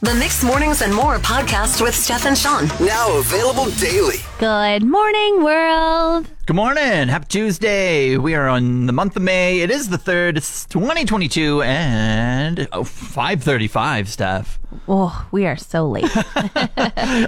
The 0.00 0.14
Mixed 0.14 0.44
Mornings 0.44 0.80
and 0.82 0.94
More 0.94 1.16
podcast 1.18 1.82
with 1.82 1.92
Steph 1.92 2.24
and 2.24 2.38
Sean. 2.38 2.68
Now 2.86 3.18
available 3.18 3.68
daily. 3.80 4.18
Good 4.38 4.84
morning, 4.84 5.42
world. 5.42 6.28
Good 6.46 6.54
morning. 6.54 7.08
Happy 7.08 7.26
Tuesday. 7.26 8.16
We 8.16 8.36
are 8.36 8.46
on 8.46 8.86
the 8.86 8.92
month 8.92 9.16
of 9.16 9.22
May. 9.22 9.58
It 9.58 9.72
is 9.72 9.88
the 9.88 9.96
3rd. 9.96 10.36
It's 10.36 10.66
2022 10.66 11.62
and 11.62 12.68
oh, 12.70 12.84
535 12.84 14.08
Steph. 14.08 14.60
Oh, 14.86 15.26
we 15.32 15.46
are 15.46 15.56
so 15.56 15.88
late. 15.88 16.10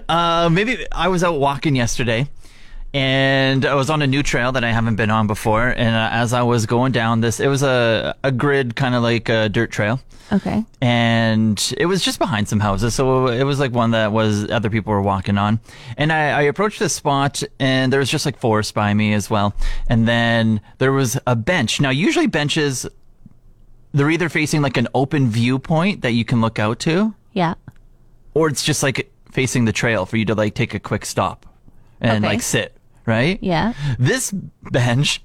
Uh, 0.09 0.49
maybe 0.51 0.87
I 0.93 1.09
was 1.09 1.25
out 1.25 1.39
walking 1.39 1.75
yesterday 1.75 2.29
and 2.93 3.65
I 3.65 3.75
was 3.75 3.89
on 3.91 4.03
a 4.03 4.07
new 4.07 4.23
trail 4.23 4.53
that 4.53 4.65
I 4.65 4.73
haven't 4.73 4.97
been 4.97 5.11
on 5.11 5.27
before. 5.27 5.69
And 5.69 5.95
uh, 5.95 6.09
as 6.13 6.33
I 6.33 6.43
was 6.43 6.67
going 6.67 6.93
down 6.93 7.21
this, 7.21 7.39
it 7.41 7.47
was 7.49 7.63
a, 7.63 8.15
a 8.25 8.33
grid 8.33 8.75
kind 8.77 8.95
of 8.95 9.03
like 9.03 9.29
a 9.29 9.49
dirt 9.49 9.71
trail. 9.71 10.01
okay. 10.33 10.65
and 10.81 11.75
it 11.79 11.87
was 11.87 12.03
just 12.05 12.19
behind 12.19 12.49
some 12.49 12.61
houses. 12.61 12.95
So 12.95 13.27
it 13.29 13.43
was 13.45 13.59
like 13.61 13.73
one 13.73 13.91
that 13.93 14.13
was 14.13 14.49
other 14.51 14.71
people 14.71 14.93
were 14.93 15.03
walking 15.03 15.39
on. 15.39 15.61
And 15.97 16.13
I, 16.13 16.31
I 16.31 16.43
approached 16.43 16.79
this 16.79 16.93
spot 16.95 17.43
and 17.59 17.93
there 17.93 18.01
was 18.01 18.11
just 18.11 18.27
like 18.27 18.39
forest 18.39 18.75
by 18.75 18.93
me 18.95 19.13
as 19.13 19.29
well. 19.31 19.55
And 19.89 20.07
then 20.09 20.61
there 20.79 20.93
was 20.93 21.19
a 21.27 21.35
bench. 21.37 21.81
Now, 21.81 21.91
usually 21.91 22.27
benches, 22.29 22.87
they're 23.93 24.11
either 24.11 24.29
facing 24.29 24.63
like 24.63 24.77
an 24.77 24.89
open 24.95 25.29
viewpoint 25.31 26.03
that 26.03 26.13
you 26.13 26.25
can 26.25 26.41
look 26.41 26.59
out 26.59 26.79
to, 26.81 27.15
Yeah. 27.33 27.55
or 28.35 28.49
it's 28.49 28.63
just 28.65 28.83
like 28.83 29.13
facing 29.33 29.65
the 29.65 29.73
trail 29.73 30.07
for 30.07 30.17
you 30.17 30.25
to 30.27 30.35
like 30.35 30.55
take 30.55 30.75
a 30.75 30.81
quick 30.81 31.05
stop 31.07 31.45
and 32.01 32.25
Okay. 32.25 32.35
like 32.35 32.43
sit, 32.43 32.77
right? 33.11 33.39
Yeah. 33.43 33.75
This 33.99 34.31
bench 34.31 35.23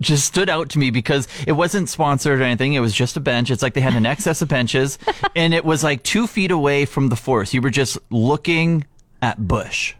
just 0.00 0.24
stood 0.24 0.48
out 0.48 0.68
to 0.70 0.78
me 0.80 0.90
because 0.90 1.28
it 1.46 1.52
wasn't 1.52 1.88
sponsored 1.88 2.40
or 2.40 2.42
anything. 2.42 2.72
It 2.72 2.80
was 2.80 2.92
just 2.92 3.16
a 3.16 3.20
bench. 3.20 3.50
It's 3.50 3.62
like 3.62 3.74
they 3.74 3.80
had 3.80 3.94
an 3.94 4.06
excess 4.06 4.42
of 4.42 4.48
benches 4.48 4.98
and 5.36 5.54
it 5.54 5.64
was 5.64 5.84
like 5.84 6.02
two 6.02 6.26
feet 6.26 6.50
away 6.50 6.86
from 6.86 7.08
the 7.08 7.16
forest. 7.16 7.54
You 7.54 7.62
were 7.62 7.70
just 7.70 7.98
looking 8.10 8.84
at 9.20 9.46
bush 9.46 9.94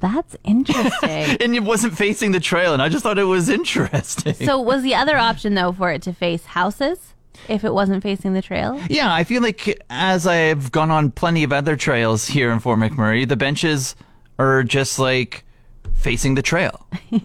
That's 0.00 0.36
interesting. 0.44 0.92
and 1.40 1.54
it 1.54 1.62
wasn't 1.62 1.96
facing 1.96 2.32
the 2.32 2.40
trail. 2.40 2.74
And 2.74 2.82
I 2.82 2.90
just 2.90 3.02
thought 3.02 3.18
it 3.18 3.24
was 3.24 3.48
interesting. 3.48 4.34
so, 4.34 4.60
was 4.60 4.82
the 4.82 4.94
other 4.94 5.16
option, 5.16 5.54
though, 5.54 5.72
for 5.72 5.90
it 5.90 6.02
to 6.02 6.12
face 6.12 6.44
houses 6.44 6.98
if 7.48 7.64
it 7.64 7.72
wasn't 7.72 8.02
facing 8.02 8.34
the 8.34 8.42
trail? 8.42 8.78
yeah, 8.90 9.12
I 9.12 9.24
feel 9.24 9.40
like 9.40 9.82
as 9.88 10.26
I've 10.26 10.70
gone 10.72 10.90
on 10.90 11.10
plenty 11.10 11.42
of 11.44 11.52
other 11.54 11.76
trails 11.76 12.26
here 12.26 12.50
in 12.50 12.60
Fort 12.60 12.78
McMurray, 12.78 13.26
the 13.26 13.36
benches 13.36 13.96
are 14.38 14.62
just 14.62 14.98
like 14.98 15.44
facing 16.00 16.34
the 16.34 16.42
trail. 16.42 16.86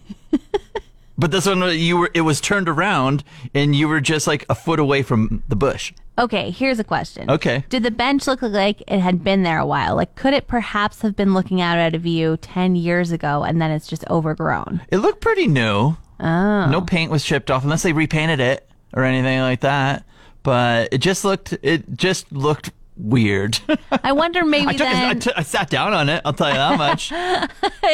But 1.18 1.32
this 1.32 1.46
one, 1.46 1.62
you 1.78 1.98
were, 1.98 2.12
it 2.14 2.22
was 2.22 2.42
turned 2.42 2.68
around 2.68 3.24
and 3.54 3.76
you 3.76 3.88
were 3.88 4.02
just 4.02 4.28
like 4.28 4.46
a 4.50 4.56
foot 4.56 4.80
away 4.80 5.02
from 5.02 5.44
the 5.48 5.56
bush. 5.56 5.94
Okay, 6.18 6.52
here's 6.52 6.80
a 6.80 6.84
question. 6.84 7.30
Okay. 7.30 7.64
Did 7.70 7.84
the 7.84 7.92
bench 7.92 8.28
look 8.28 8.42
like 8.42 8.84
it 8.88 9.00
had 9.00 9.24
been 9.24 9.44
there 9.44 9.60
a 9.60 9.66
while? 9.66 9.96
Like, 9.96 10.16
could 10.16 10.34
it 10.34 10.48
perhaps 10.48 11.02
have 11.02 11.16
been 11.16 11.34
looking 11.34 11.62
out 11.62 11.78
at 11.78 11.96
a 11.96 11.98
view 11.98 12.38
10 12.38 12.76
years 12.76 13.12
ago 13.12 13.44
and 13.44 13.62
then 13.62 13.72
it's 13.72 13.88
just 13.88 14.06
overgrown? 14.10 14.82
It 14.90 14.98
looked 14.98 15.22
pretty 15.22 15.48
new. 15.48 15.96
Oh. 16.20 16.70
No 16.70 16.82
paint 16.82 17.12
was 17.12 17.24
chipped 17.24 17.52
off 17.52 17.64
unless 17.64 17.84
they 17.84 17.94
repainted 17.94 18.40
it 18.40 18.70
or 18.94 19.04
anything 19.04 19.40
like 19.40 19.62
that. 19.62 20.06
But 20.44 20.90
it 20.92 21.00
just 21.00 21.26
looked 21.26 21.54
it 21.64 21.98
just 21.98 22.32
looked 22.32 22.72
weird. 22.98 23.60
I 24.04 24.12
wonder 24.12 24.46
maybe 24.46 24.68
I 24.68 24.74
took 24.74 24.88
a, 24.88 24.90
I, 24.90 24.94
then. 24.94 25.20
t- 25.20 25.32
I 25.36 25.44
sat 25.44 25.70
down 25.70 25.94
on 25.94 26.10
it. 26.10 26.22
I'll 26.26 26.34
tell 26.34 26.50
you 26.50 26.56
that 26.56 26.78
much. 26.78 27.10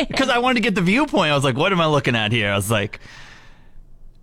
Because 0.08 0.30
I 0.30 0.38
wanted 0.40 0.56
to 0.56 0.62
get 0.62 0.76
the 0.76 0.82
viewpoint. 0.82 1.32
I 1.32 1.36
was 1.36 1.44
like, 1.44 1.58
"What 1.58 1.72
am 1.72 1.82
I 1.82 1.88
looking 1.88 2.16
at 2.16 2.32
here?" 2.32 2.52
I 2.52 2.56
was 2.56 2.70
like, 2.72 3.00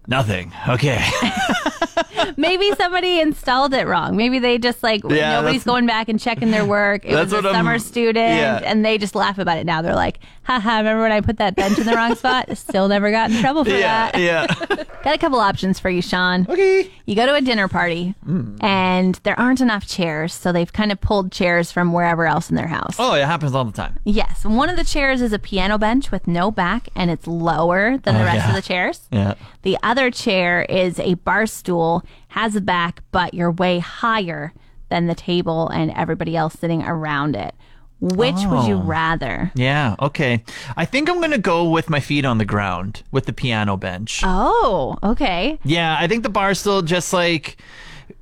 "Nothing." 0.07 0.53
Okay. 0.69 1.05
maybe 2.37 2.71
somebody 2.77 3.21
installed 3.21 3.75
it 3.75 3.87
wrong. 3.87 4.17
Maybe 4.17 4.39
they 4.39 4.59
just 4.59 4.83
like 4.83 5.03
Yeah, 5.09 5.41
nobody's 5.41 5.65
going 5.65 5.87
back 5.87 6.09
and 6.09 6.19
checking 6.21 6.51
their 6.51 6.65
work. 6.65 7.05
It 7.05 7.15
was 7.15 7.33
a 7.33 7.37
what 7.37 7.47
I'm- 7.47 7.55
summer 7.55 7.79
student, 7.79 8.17
yeah. 8.39 8.61
and 8.65 8.85
they 8.85 8.99
just 8.99 9.15
laugh 9.15 9.39
about 9.39 9.59
it 9.59 9.67
now. 9.67 9.83
They're 9.83 9.95
like, 9.95 10.19
"Haha! 10.45 10.79
Remember 10.79 11.03
when 11.03 11.13
I 11.13 11.21
put 11.21 11.39
that 11.39 11.57
bench 11.57 11.79
in 11.79 11.87
the 11.87 11.95
wrong 11.95 12.15
spot? 12.15 12.49
Still 12.59 12.89
never 12.89 13.11
got 13.11 13.31
in 13.31 13.41
trouble 13.41 13.65
for 13.65 13.71
yeah. 13.71 14.11
that." 14.13 14.21
Yeah. 14.21 14.85
Got 15.05 15.15
a 15.15 15.19
couple 15.19 15.39
options 15.39 15.79
for 15.79 15.89
you, 15.89 16.03
Sean. 16.03 16.45
okay. 16.49 16.91
You 17.07 17.15
go 17.15 17.25
to 17.25 17.35
a 17.35 17.41
dinner 17.41 17.69
party, 17.69 18.15
Mm. 18.27 18.63
and 18.63 19.15
there 19.23 19.39
aren't 19.39 19.61
enough 19.61 19.87
chairs, 19.87 20.35
so 20.35 20.51
they've 20.51 20.73
kind 20.73 20.91
of 20.91 21.01
pulled 21.01 21.31
chairs 21.31 21.71
from 21.71 21.93
wherever 21.93 22.27
else 22.27 22.51
in 22.51 22.57
their 22.57 22.67
house. 22.67 22.97
Oh, 22.99 23.15
it 23.15 23.25
happens 23.25 23.55
all 23.55 23.65
the 23.65 23.73
time. 23.73 23.99
Yes, 24.05 24.45
one 24.45 24.69
of 24.69 24.77
the 24.77 24.83
chairs 24.85 25.23
is 25.23 25.33
a 25.33 25.39
piano 25.39 25.79
bench 25.79 26.11
with 26.11 26.27
no 26.27 26.51
back, 26.51 26.89
and 26.97 27.11
it's 27.13 27.27
lower 27.29 27.97
than 27.99 28.17
the 28.17 28.23
Oh, 28.23 28.25
rest 28.25 28.37
yeah. 28.39 28.49
of 28.49 28.55
the 28.57 28.63
chairs. 28.63 29.01
Yeah. 29.13 29.35
The 29.63 29.79
other 29.85 30.11
chair 30.11 30.63
is 30.63 30.99
a 30.99 31.15
bar 31.15 31.47
stool, 31.47 31.88
has 32.29 32.55
a 32.57 32.61
back, 32.61 33.03
but 33.13 33.35
you're 33.35 33.51
way 33.53 33.79
higher 33.79 34.53
than 34.89 35.07
the 35.07 35.15
table 35.15 35.69
and 35.69 35.91
everybody 35.93 36.37
else 36.37 36.55
sitting 36.55 36.83
around 36.83 37.37
it. 37.37 37.55
Which 38.01 38.37
would 38.47 38.67
you 38.69 38.77
Oh. 38.77 38.83
rather? 38.83 39.51
Yeah. 39.57 39.97
Okay. 40.01 40.45
I 40.77 40.85
think 40.85 41.11
I'm 41.11 41.21
gonna 41.21 41.37
go 41.37 41.69
with 41.69 41.91
my 41.91 41.99
feet 42.01 42.25
on 42.25 42.39
the 42.39 42.45
ground 42.45 43.03
with 43.11 43.27
the 43.27 43.33
piano 43.33 43.77
bench. 43.77 44.21
Oh, 44.25 44.97
okay. 45.03 45.59
Yeah, 45.65 45.97
I 45.99 46.07
think 46.07 46.23
the 46.23 46.29
bar 46.29 46.55
still 46.55 46.83
just 46.83 47.13
like 47.13 47.57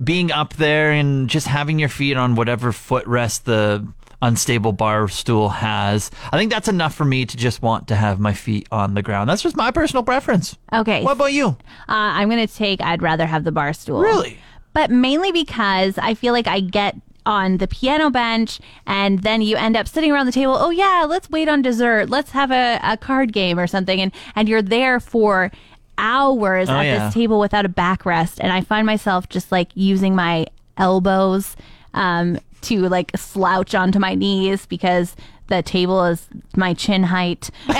being 0.03 0.33
up 0.33 0.55
there 0.55 0.91
and 0.93 1.29
just 1.29 1.47
having 1.47 1.79
your 1.79 1.91
feet 1.91 2.17
on 2.17 2.35
whatever 2.37 2.73
footrest 2.73 3.45
the 3.45 3.87
unstable 4.23 4.73
bar 4.73 5.09
stool 5.09 5.49
has. 5.51 6.11
I 6.33 6.37
think 6.39 6.51
that's 6.51 6.69
enough 6.69 6.95
for 6.95 7.05
me 7.05 7.25
to 7.27 7.37
just 7.37 7.63
want 7.63 7.89
to 7.89 7.97
have 7.97 8.19
my 8.19 8.33
feet 8.33 8.67
on 8.73 8.95
the 8.95 9.03
ground. 9.03 9.29
That's 9.29 9.43
just 9.43 9.57
my 9.57 9.71
personal 9.71 10.03
preference. 10.03 10.57
Okay. 10.73 11.03
What 11.05 11.13
about 11.13 11.33
you? 11.33 11.49
Uh, 11.49 11.57
I'm 11.89 12.29
going 12.29 12.47
to 12.47 12.53
take, 12.53 12.81
I'd 12.81 13.03
rather 13.03 13.27
have 13.27 13.45
the 13.45 13.53
bar 13.53 13.73
stool. 13.73 14.01
Really? 14.01 14.39
But 14.73 14.91
mainly 14.91 15.33
because 15.33 15.99
I 15.99 16.15
feel 16.15 16.33
like 16.33 16.47
I 16.47 16.61
get 16.61 16.97
on 17.25 17.57
the 17.59 17.67
piano 17.67 18.09
bench 18.09 18.61
and 18.87 19.23
then 19.23 19.43
you 19.43 19.57
end 19.57 19.77
up 19.77 19.89
sitting 19.89 20.13
around 20.13 20.27
the 20.27 20.33
table. 20.33 20.55
Oh, 20.57 20.71
yeah, 20.71 21.05
let's 21.09 21.29
wait 21.29 21.49
on 21.49 21.61
dessert. 21.61 22.09
Let's 22.09 22.31
have 22.31 22.51
a, 22.53 22.79
a 22.83 22.97
card 22.97 23.33
game 23.33 23.59
or 23.59 23.67
something. 23.67 24.01
And, 24.01 24.13
and 24.37 24.49
you're 24.49 24.63
there 24.63 25.01
for 25.01 25.51
hours 25.99 26.69
at 26.69 26.79
Oh, 26.79 26.81
yeah. 26.83 27.05
this 27.07 27.15
table 27.15 27.41
without 27.41 27.65
a 27.65 27.69
backrest. 27.69 28.39
And 28.41 28.53
I 28.53 28.61
find 28.61 28.87
myself 28.87 29.29
just 29.29 29.51
like 29.51 29.71
using 29.75 30.15
my 30.15 30.47
elbows 30.77 31.57
um, 31.95 32.39
to 32.63 32.89
like 32.89 33.13
slouch 33.17 33.75
onto 33.75 33.99
my 33.99 34.15
knees 34.15 34.67
because 34.67 35.17
the 35.49 35.63
table 35.63 36.05
is 36.05 36.27
my 36.57 36.75
chin 36.75 37.03
height. 37.05 37.51
and 37.69 37.77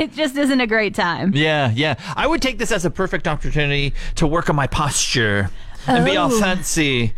it 0.00 0.12
just 0.12 0.36
isn't 0.36 0.60
a 0.60 0.66
great 0.66 0.94
time. 0.94 1.32
Yeah, 1.34 1.70
yeah. 1.74 1.94
I 2.16 2.26
would 2.26 2.42
take 2.42 2.58
this 2.58 2.72
as 2.72 2.84
a 2.84 2.90
perfect 2.90 3.28
opportunity 3.28 3.94
to 4.16 4.26
work 4.26 4.50
on 4.50 4.56
my 4.56 4.66
posture 4.66 5.50
and 5.86 6.04
be 6.04 6.16
all 6.16 6.32
Oh. 6.32 6.40
fancy 6.40 7.14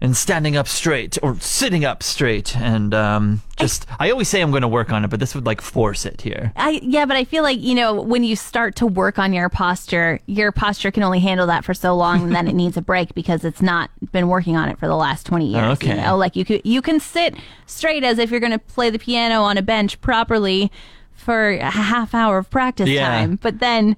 and 0.00 0.16
standing 0.16 0.56
up 0.56 0.68
straight 0.68 1.18
or 1.24 1.36
sitting 1.40 1.84
up 1.84 2.04
straight 2.04 2.56
and 2.56 2.94
um, 2.94 3.42
just 3.58 3.84
I 3.98 4.10
always 4.10 4.28
say 4.28 4.40
I'm 4.40 4.50
going 4.50 4.62
to 4.62 4.68
work 4.68 4.92
on 4.92 5.04
it, 5.04 5.08
but 5.08 5.18
this 5.18 5.34
would 5.34 5.44
like 5.44 5.60
force 5.60 6.06
it 6.06 6.20
here. 6.20 6.52
I 6.54 6.78
yeah, 6.82 7.04
but 7.04 7.16
I 7.16 7.24
feel 7.24 7.42
like 7.42 7.60
you 7.60 7.74
know 7.74 8.00
when 8.00 8.22
you 8.22 8.36
start 8.36 8.76
to 8.76 8.86
work 8.86 9.18
on 9.18 9.32
your 9.32 9.48
posture, 9.48 10.20
your 10.26 10.52
posture 10.52 10.90
can 10.92 11.02
only 11.02 11.18
handle 11.18 11.46
that 11.48 11.64
for 11.64 11.74
so 11.74 11.96
long, 11.96 12.22
and 12.22 12.34
then 12.34 12.46
it 12.46 12.54
needs 12.62 12.76
a 12.76 12.82
break 12.82 13.14
because 13.14 13.44
it's 13.44 13.60
not 13.60 13.90
been 14.12 14.28
working 14.28 14.56
on 14.56 14.68
it 14.68 14.78
for 14.78 14.86
the 14.86 14.94
last 14.96 15.26
twenty 15.26 15.46
years. 15.48 15.72
Okay. 15.78 15.88
You 15.96 16.02
know, 16.02 16.16
like 16.16 16.36
you 16.36 16.44
could 16.44 16.62
you 16.64 16.80
can 16.80 17.00
sit 17.00 17.34
straight 17.66 18.04
as 18.04 18.18
if 18.18 18.30
you're 18.30 18.40
going 18.40 18.52
to 18.52 18.58
play 18.60 18.90
the 18.90 18.98
piano 19.00 19.42
on 19.42 19.58
a 19.58 19.62
bench 19.62 20.00
properly 20.00 20.70
for 21.12 21.50
a 21.50 21.70
half 21.70 22.14
hour 22.14 22.38
of 22.38 22.48
practice 22.50 22.88
Yeah. 22.88 23.08
time, 23.08 23.38
but 23.42 23.58
then. 23.58 23.96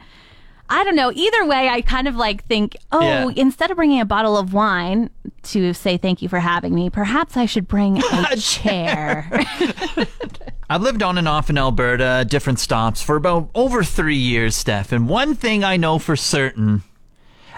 I 0.72 0.84
don't 0.84 0.94
know. 0.96 1.10
Either 1.12 1.46
way, 1.46 1.68
I 1.68 1.80
kind 1.82 2.06
of 2.08 2.14
like 2.16 2.46
think, 2.46 2.76
oh, 2.92 3.00
Yeah. 3.02 3.30
instead 3.36 3.70
of 3.70 3.76
bringing 3.76 4.00
a 4.00 4.04
bottle 4.04 4.36
of 4.38 4.52
wine 4.54 5.10
to 5.42 5.72
say 5.74 5.96
thank 5.96 6.22
you 6.22 6.28
for 6.28 6.38
having 6.38 6.74
me, 6.74 6.88
perhaps 6.90 7.36
I 7.36 7.46
should 7.46 7.66
bring 7.68 8.00
a 8.02 8.36
chair. 8.38 9.28
I've 10.70 10.82
lived 10.82 11.02
on 11.02 11.18
and 11.18 11.26
off 11.26 11.50
in 11.50 11.58
Alberta, 11.58 12.24
different 12.28 12.60
stops, 12.60 13.02
for 13.02 13.16
about 13.16 13.50
over 13.56 13.82
three 13.82 14.14
years, 14.16 14.54
Steph. 14.54 14.92
And 14.92 15.08
one 15.08 15.34
thing 15.34 15.64
I 15.64 15.76
know 15.76 15.98
for 15.98 16.14
certain 16.14 16.82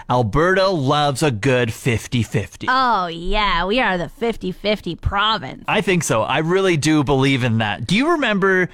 Alberta 0.09 0.67
loves 0.67 1.21
a 1.21 1.29
good 1.31 1.71
50 1.71 2.23
50. 2.23 2.67
oh, 2.69 3.07
yeah, 3.07 3.65
we 3.65 3.79
are 3.79 3.97
the 3.97 4.09
50 4.09 4.51
50 4.51 4.95
province. 4.95 5.63
I 5.67 5.81
think 5.81 6.03
so. 6.03 6.23
I 6.23 6.39
really 6.39 6.75
do 6.77 7.03
believe 7.03 7.43
in 7.43 7.59
that. 7.59 7.85
Do 7.85 7.95
you 7.95 8.11
remember 8.11 8.69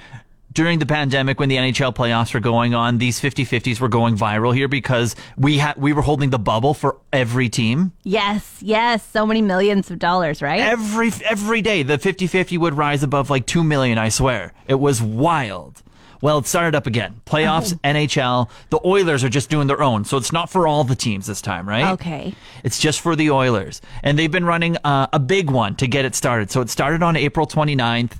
during 0.52 0.78
the 0.78 0.86
pandemic 0.86 1.38
when 1.38 1.48
the 1.48 1.56
NHL 1.56 1.94
playoffs 1.94 2.34
were 2.34 2.40
going 2.40 2.74
on, 2.74 2.98
these 2.98 3.20
50 3.20 3.44
50s 3.44 3.80
were 3.80 3.88
going 3.88 4.16
viral 4.16 4.54
here 4.54 4.68
because 4.68 5.14
we 5.36 5.58
had 5.58 5.76
we 5.76 5.92
were 5.92 6.02
holding 6.02 6.30
the 6.30 6.38
bubble 6.38 6.74
for 6.74 6.98
every 7.12 7.48
team? 7.48 7.92
Yes, 8.02 8.58
yes, 8.60 9.06
so 9.06 9.26
many 9.26 9.42
millions 9.42 9.90
of 9.90 9.98
dollars, 9.98 10.42
right? 10.42 10.60
Every 10.60 11.10
every 11.24 11.62
day 11.62 11.82
the 11.82 11.98
50-50 11.98 12.58
would 12.58 12.74
rise 12.74 13.02
above 13.02 13.30
like 13.30 13.46
2 13.46 13.62
million, 13.62 13.98
I 13.98 14.08
swear. 14.08 14.52
It 14.66 14.76
was 14.76 15.00
wild. 15.00 15.82
Well, 16.22 16.38
it 16.38 16.46
started 16.46 16.74
up 16.74 16.86
again. 16.86 17.22
Playoffs, 17.24 17.72
NHL. 17.80 18.50
The 18.68 18.80
Oilers 18.84 19.24
are 19.24 19.30
just 19.30 19.48
doing 19.48 19.68
their 19.68 19.82
own, 19.82 20.04
so 20.04 20.18
it's 20.18 20.32
not 20.32 20.50
for 20.50 20.66
all 20.68 20.84
the 20.84 20.94
teams 20.94 21.26
this 21.26 21.40
time, 21.40 21.66
right? 21.66 21.92
okay. 21.92 22.34
It's 22.62 22.78
just 22.78 23.00
for 23.00 23.16
the 23.16 23.30
Oilers. 23.30 23.80
And 24.02 24.18
they've 24.18 24.30
been 24.30 24.44
running 24.44 24.76
uh, 24.84 25.06
a 25.12 25.18
big 25.18 25.50
one 25.50 25.76
to 25.76 25.86
get 25.86 26.04
it 26.04 26.14
started. 26.14 26.50
So 26.50 26.60
it 26.60 26.68
started 26.68 27.02
on 27.02 27.16
April 27.16 27.46
29th, 27.46 28.18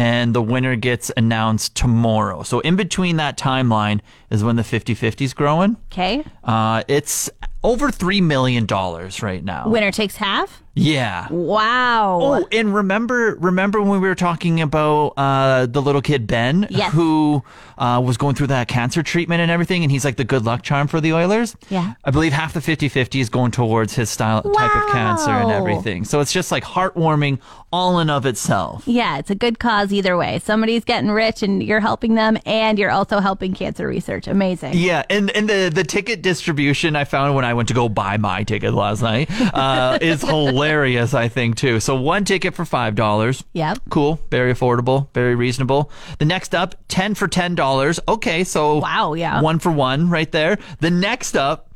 and 0.00 0.34
the 0.34 0.40
winner 0.40 0.76
gets 0.76 1.12
announced 1.14 1.74
tomorrow. 1.74 2.42
So 2.42 2.60
in 2.60 2.74
between 2.74 3.18
that 3.18 3.36
timeline, 3.36 4.00
is 4.30 4.42
when 4.42 4.56
the 4.56 4.62
50-50 4.62 5.20
is 5.20 5.34
growing. 5.34 5.76
Okay. 5.92 6.24
Uh, 6.42 6.82
it's 6.88 7.28
over 7.62 7.90
three 7.90 8.20
million 8.20 8.66
dollars 8.66 9.22
right 9.22 9.44
now. 9.44 9.68
Winner 9.68 9.90
takes 9.92 10.16
half. 10.16 10.62
yeah. 10.74 11.26
Wow. 11.30 12.20
Oh, 12.22 12.46
and 12.52 12.74
remember, 12.74 13.36
remember 13.40 13.82
when 13.82 14.00
we 14.00 14.08
were 14.08 14.14
talking 14.14 14.60
about 14.62 15.08
uh, 15.16 15.66
the 15.66 15.82
little 15.82 16.00
kid 16.00 16.26
Ben, 16.26 16.66
Yes. 16.70 16.92
who 16.92 17.42
uh, 17.76 18.00
was 18.04 18.16
going 18.16 18.34
through 18.34 18.46
that 18.48 18.68
cancer 18.68 19.02
treatment 19.02 19.40
and 19.42 19.50
everything, 19.50 19.82
and 19.82 19.90
he's 19.90 20.04
like 20.04 20.16
the 20.16 20.24
good 20.24 20.44
luck 20.44 20.62
charm 20.62 20.86
for 20.86 21.00
the 21.00 21.12
Oilers. 21.12 21.56
Yeah. 21.68 21.94
I 22.04 22.10
believe 22.12 22.32
half 22.32 22.52
the 22.54 22.60
50-50 22.60 23.20
is 23.20 23.28
going 23.28 23.50
towards 23.50 23.94
his 23.94 24.08
style 24.08 24.42
type 24.42 24.74
of 24.76 24.88
cancer 24.90 25.30
and 25.30 25.50
everything. 25.50 26.04
So 26.04 26.20
it's 26.20 26.32
just 26.32 26.50
like 26.52 26.62
heartwarming, 26.64 27.40
all 27.72 27.98
in 27.98 28.08
of 28.08 28.24
itself. 28.24 28.84
Yeah, 28.86 29.18
it's 29.18 29.30
a 29.30 29.34
good 29.34 29.58
cause 29.58 29.92
either 29.92 30.16
way. 30.16 30.38
Somebody's 30.38 30.84
getting 30.84 31.10
rich 31.10 31.42
and 31.42 31.62
you're 31.62 31.80
helping 31.80 32.14
them, 32.14 32.38
and 32.46 32.78
you're 32.78 32.90
also 32.90 33.18
helping 33.20 33.52
cancer 33.54 33.86
research. 33.86 34.28
Amazing. 34.28 34.72
Yeah, 34.76 35.02
and 35.10 35.30
and 35.32 35.48
the 35.48 35.70
the 35.74 35.84
ticket 35.84 36.22
distribution 36.22 36.96
I 36.96 37.04
found 37.04 37.34
when 37.34 37.44
I 37.44 37.49
went 37.54 37.68
to 37.68 37.74
go 37.74 37.88
buy 37.88 38.16
my 38.16 38.44
ticket 38.44 38.74
last 38.74 39.02
night 39.02 39.28
uh, 39.30 39.98
is 40.02 40.22
hilarious. 40.22 41.14
I 41.14 41.28
think 41.28 41.56
too. 41.56 41.80
So 41.80 41.96
one 41.96 42.24
ticket 42.24 42.54
for 42.54 42.64
five 42.64 42.94
dollars. 42.94 43.44
Yep. 43.52 43.78
Cool, 43.90 44.20
very 44.30 44.52
affordable, 44.54 45.08
very 45.14 45.34
reasonable. 45.34 45.90
The 46.18 46.24
next 46.24 46.54
up, 46.54 46.74
ten 46.88 47.14
for 47.14 47.28
ten 47.28 47.54
dollars. 47.54 48.00
Okay, 48.08 48.44
so 48.44 48.78
Wow, 48.78 49.14
yeah. 49.14 49.40
one 49.40 49.58
for 49.58 49.70
one 49.70 50.10
right 50.10 50.30
there. 50.30 50.58
The 50.80 50.90
next 50.90 51.36
up. 51.36 51.69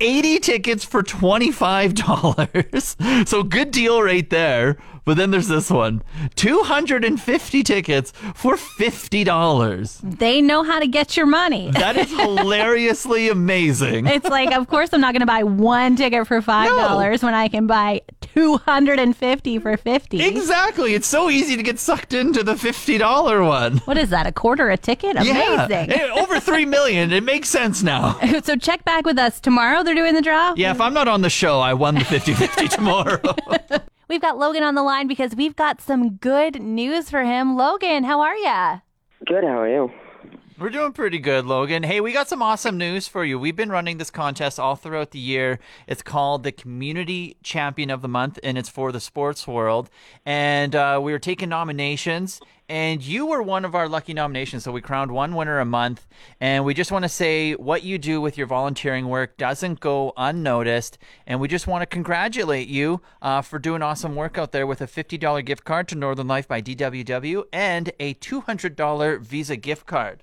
80 0.00 0.38
tickets 0.40 0.84
for 0.84 1.02
$25. 1.02 3.26
So 3.26 3.42
good 3.42 3.70
deal 3.70 4.02
right 4.02 4.28
there. 4.30 4.76
But 5.04 5.16
then 5.16 5.30
there's 5.30 5.46
this 5.46 5.70
one 5.70 6.02
250 6.34 7.62
tickets 7.62 8.10
for 8.34 8.56
$50. 8.56 10.18
They 10.18 10.42
know 10.42 10.64
how 10.64 10.80
to 10.80 10.88
get 10.88 11.16
your 11.16 11.26
money. 11.26 11.70
That 11.76 11.96
is 11.96 12.10
hilariously 12.10 13.28
amazing. 13.28 14.08
It's 14.08 14.28
like, 14.28 14.52
of 14.52 14.66
course, 14.66 14.92
I'm 14.92 15.00
not 15.00 15.12
going 15.12 15.20
to 15.20 15.26
buy 15.26 15.44
one 15.44 15.94
ticket 15.94 16.26
for 16.26 16.42
five 16.42 16.68
dollars 16.68 17.22
when 17.22 17.34
I 17.34 17.46
can 17.48 17.68
buy 17.68 18.00
two 18.36 18.58
hundred 18.58 18.98
and 18.98 19.16
fifty 19.16 19.58
for 19.58 19.76
fifty. 19.76 20.22
Exactly. 20.22 20.94
It's 20.94 21.06
so 21.06 21.30
easy 21.30 21.56
to 21.56 21.62
get 21.62 21.78
sucked 21.78 22.12
into 22.12 22.42
the 22.42 22.54
$50 22.54 23.46
one. 23.48 23.78
What 23.78 23.96
is 23.96 24.10
that? 24.10 24.26
A 24.26 24.32
quarter 24.32 24.68
a 24.68 24.76
ticket? 24.76 25.16
Amazing. 25.16 25.92
Eh, 25.92 26.08
Over 26.14 26.38
3 26.38 26.64
million. 26.76 27.12
It 27.12 27.24
makes 27.24 27.48
sense 27.48 27.82
now. 27.82 28.18
so 28.44 28.56
check 28.56 28.84
back 28.84 29.04
with 29.06 29.18
us 29.18 29.40
tomorrow. 29.40 29.82
They're 29.82 29.94
doing 29.94 30.14
the 30.14 30.22
draw. 30.22 30.54
Yeah, 30.56 30.70
if 30.72 30.80
I'm 30.80 30.94
not 30.94 31.08
on 31.08 31.22
the 31.22 31.30
show, 31.30 31.60
I 31.60 31.74
won 31.74 31.94
the 31.94 32.00
50-50 32.02 32.68
tomorrow. 32.68 33.20
We've 34.08 34.20
got 34.20 34.38
Logan 34.38 34.62
on 34.62 34.74
the 34.76 34.82
line 34.84 35.08
because 35.08 35.34
we've 35.34 35.56
got 35.56 35.80
some 35.80 36.10
good 36.18 36.62
news 36.62 37.10
for 37.10 37.24
him. 37.24 37.56
Logan, 37.56 38.04
how 38.04 38.20
are 38.20 38.36
ya? 38.36 38.78
Good, 39.26 39.42
how 39.42 39.58
are 39.62 39.68
you? 39.68 39.90
We're 40.58 40.70
doing 40.70 40.94
pretty 40.94 41.18
good, 41.18 41.44
Logan. 41.44 41.82
Hey, 41.82 42.00
we 42.00 42.14
got 42.14 42.30
some 42.30 42.40
awesome 42.40 42.78
news 42.78 43.06
for 43.06 43.26
you. 43.26 43.38
We've 43.38 43.54
been 43.54 43.68
running 43.68 43.98
this 43.98 44.08
contest 44.08 44.58
all 44.58 44.74
throughout 44.74 45.10
the 45.10 45.18
year. 45.18 45.58
It's 45.86 46.00
called 46.00 46.44
the 46.44 46.52
Community 46.52 47.36
Champion 47.42 47.90
of 47.90 48.00
the 48.00 48.08
Month, 48.08 48.38
and 48.42 48.56
it's 48.56 48.70
for 48.70 48.90
the 48.90 48.98
sports 48.98 49.46
world. 49.46 49.90
And 50.24 50.74
uh, 50.74 50.98
we 51.02 51.12
were 51.12 51.18
taking 51.18 51.50
nominations, 51.50 52.40
and 52.70 53.04
you 53.04 53.26
were 53.26 53.42
one 53.42 53.66
of 53.66 53.74
our 53.74 53.86
lucky 53.86 54.14
nominations. 54.14 54.64
So 54.64 54.72
we 54.72 54.80
crowned 54.80 55.10
one 55.10 55.34
winner 55.34 55.60
a 55.60 55.66
month. 55.66 56.06
And 56.40 56.64
we 56.64 56.72
just 56.72 56.90
want 56.90 57.02
to 57.02 57.10
say 57.10 57.52
what 57.52 57.82
you 57.82 57.98
do 57.98 58.22
with 58.22 58.38
your 58.38 58.46
volunteering 58.46 59.10
work 59.10 59.36
doesn't 59.36 59.80
go 59.80 60.14
unnoticed. 60.16 60.96
And 61.26 61.38
we 61.38 61.48
just 61.48 61.66
want 61.66 61.82
to 61.82 61.86
congratulate 61.86 62.68
you 62.68 63.02
uh, 63.20 63.42
for 63.42 63.58
doing 63.58 63.82
awesome 63.82 64.14
work 64.14 64.38
out 64.38 64.52
there 64.52 64.66
with 64.66 64.80
a 64.80 64.86
$50 64.86 65.44
gift 65.44 65.64
card 65.64 65.86
to 65.88 65.94
Northern 65.96 66.28
Life 66.28 66.48
by 66.48 66.62
DWW 66.62 67.44
and 67.52 67.92
a 68.00 68.14
$200 68.14 69.20
Visa 69.20 69.56
gift 69.56 69.84
card. 69.84 70.22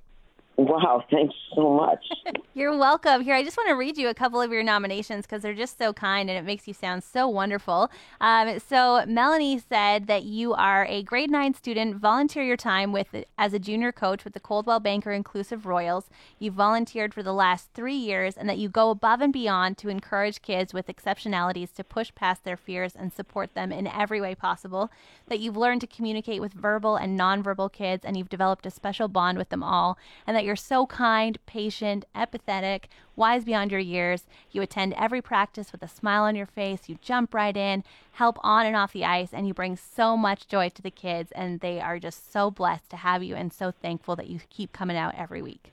Wow, 0.55 1.03
thanks 1.09 1.33
so 1.55 1.73
much. 1.73 2.05
You're 2.53 2.77
welcome. 2.77 3.21
Here, 3.23 3.33
I 3.33 3.43
just 3.43 3.57
want 3.57 3.69
to 3.69 3.75
read 3.75 3.97
you 3.97 4.09
a 4.09 4.13
couple 4.13 4.39
of 4.39 4.51
your 4.51 4.61
nominations 4.61 5.25
because 5.25 5.41
they're 5.41 5.55
just 5.55 5.79
so 5.79 5.91
kind 5.91 6.29
and 6.29 6.37
it 6.37 6.45
makes 6.45 6.67
you 6.67 6.75
sound 6.75 7.03
so 7.03 7.27
wonderful. 7.27 7.89
Um, 8.21 8.59
so, 8.59 9.03
Melanie 9.07 9.57
said 9.57 10.05
that 10.05 10.23
you 10.23 10.53
are 10.53 10.85
a 10.85 11.01
grade 11.01 11.31
nine 11.31 11.55
student, 11.55 11.95
volunteer 11.95 12.43
your 12.43 12.55
time 12.55 12.91
with 12.91 13.07
as 13.35 13.53
a 13.53 13.59
junior 13.59 13.91
coach 13.91 14.23
with 14.23 14.33
the 14.33 14.39
Coldwell 14.39 14.79
Banker 14.79 15.11
Inclusive 15.11 15.65
Royals. 15.65 16.05
You've 16.37 16.53
volunteered 16.53 17.15
for 17.15 17.23
the 17.23 17.33
last 17.33 17.69
three 17.73 17.95
years 17.95 18.37
and 18.37 18.47
that 18.47 18.59
you 18.59 18.69
go 18.69 18.91
above 18.91 19.21
and 19.21 19.33
beyond 19.33 19.79
to 19.79 19.89
encourage 19.89 20.43
kids 20.43 20.71
with 20.71 20.85
exceptionalities 20.85 21.73
to 21.73 21.83
push 21.83 22.13
past 22.13 22.43
their 22.43 22.57
fears 22.57 22.95
and 22.95 23.11
support 23.11 23.55
them 23.55 23.71
in 23.71 23.87
every 23.87 24.21
way 24.21 24.35
possible. 24.35 24.91
That 25.27 25.39
you've 25.39 25.57
learned 25.57 25.81
to 25.81 25.87
communicate 25.87 26.41
with 26.41 26.53
verbal 26.53 26.95
and 26.95 27.19
nonverbal 27.19 27.73
kids 27.73 28.05
and 28.05 28.15
you've 28.15 28.29
developed 28.29 28.67
a 28.67 28.71
special 28.71 29.07
bond 29.07 29.39
with 29.39 29.49
them 29.49 29.63
all. 29.63 29.97
And 30.27 30.37
that 30.37 30.42
you're 30.43 30.55
so 30.55 30.85
kind, 30.85 31.37
patient, 31.45 32.05
empathetic, 32.15 32.85
wise 33.15 33.43
beyond 33.43 33.71
your 33.71 33.79
years. 33.79 34.23
You 34.51 34.61
attend 34.61 34.93
every 34.93 35.21
practice 35.21 35.71
with 35.71 35.81
a 35.83 35.87
smile 35.87 36.23
on 36.23 36.35
your 36.35 36.45
face. 36.45 36.87
You 36.87 36.97
jump 37.01 37.33
right 37.33 37.55
in, 37.55 37.83
help 38.13 38.37
on 38.41 38.65
and 38.65 38.75
off 38.75 38.93
the 38.93 39.05
ice, 39.05 39.29
and 39.33 39.47
you 39.47 39.53
bring 39.53 39.77
so 39.77 40.17
much 40.17 40.47
joy 40.47 40.69
to 40.69 40.81
the 40.81 40.91
kids. 40.91 41.31
And 41.33 41.59
they 41.59 41.79
are 41.79 41.99
just 41.99 42.31
so 42.31 42.51
blessed 42.51 42.89
to 42.91 42.97
have 42.97 43.23
you 43.23 43.35
and 43.35 43.53
so 43.53 43.71
thankful 43.71 44.15
that 44.15 44.29
you 44.29 44.39
keep 44.49 44.73
coming 44.73 44.97
out 44.97 45.15
every 45.15 45.41
week. 45.41 45.71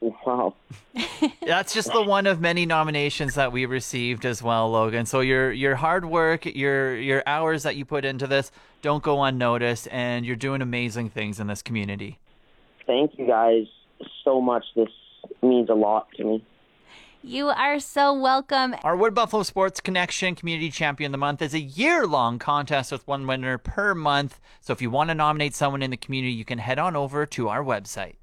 Wow. 0.00 0.54
That's 1.46 1.74
just 1.74 1.92
the 1.92 2.02
one 2.02 2.26
of 2.26 2.40
many 2.40 2.64
nominations 2.64 3.34
that 3.34 3.52
we 3.52 3.66
received 3.66 4.24
as 4.24 4.42
well, 4.42 4.70
Logan. 4.70 5.04
So 5.04 5.20
your 5.20 5.52
your 5.52 5.74
hard 5.74 6.06
work, 6.06 6.46
your 6.46 6.96
your 6.96 7.22
hours 7.26 7.64
that 7.64 7.76
you 7.76 7.84
put 7.84 8.06
into 8.06 8.26
this 8.26 8.50
don't 8.80 9.02
go 9.02 9.22
unnoticed, 9.22 9.88
and 9.90 10.24
you're 10.24 10.36
doing 10.36 10.62
amazing 10.62 11.10
things 11.10 11.38
in 11.38 11.48
this 11.48 11.60
community. 11.60 12.18
Thank 12.86 13.18
you 13.18 13.26
guys 13.26 13.66
so 14.24 14.40
much. 14.40 14.64
This 14.74 14.88
means 15.42 15.68
a 15.68 15.74
lot 15.74 16.08
to 16.16 16.24
me. 16.24 16.44
You 17.22 17.48
are 17.48 17.78
so 17.80 18.14
welcome. 18.14 18.74
Our 18.82 18.96
Wood 18.96 19.14
Buffalo 19.14 19.42
Sports 19.42 19.78
Connection 19.78 20.34
Community 20.34 20.70
Champion 20.70 21.10
of 21.10 21.12
the 21.12 21.18
Month 21.18 21.42
is 21.42 21.52
a 21.52 21.60
year 21.60 22.06
long 22.06 22.38
contest 22.38 22.90
with 22.90 23.06
one 23.06 23.26
winner 23.26 23.58
per 23.58 23.94
month. 23.94 24.40
So 24.62 24.72
if 24.72 24.80
you 24.80 24.90
want 24.90 25.10
to 25.10 25.14
nominate 25.14 25.54
someone 25.54 25.82
in 25.82 25.90
the 25.90 25.98
community, 25.98 26.32
you 26.32 26.46
can 26.46 26.58
head 26.58 26.78
on 26.78 26.96
over 26.96 27.26
to 27.26 27.48
our 27.48 27.62
website. 27.62 28.14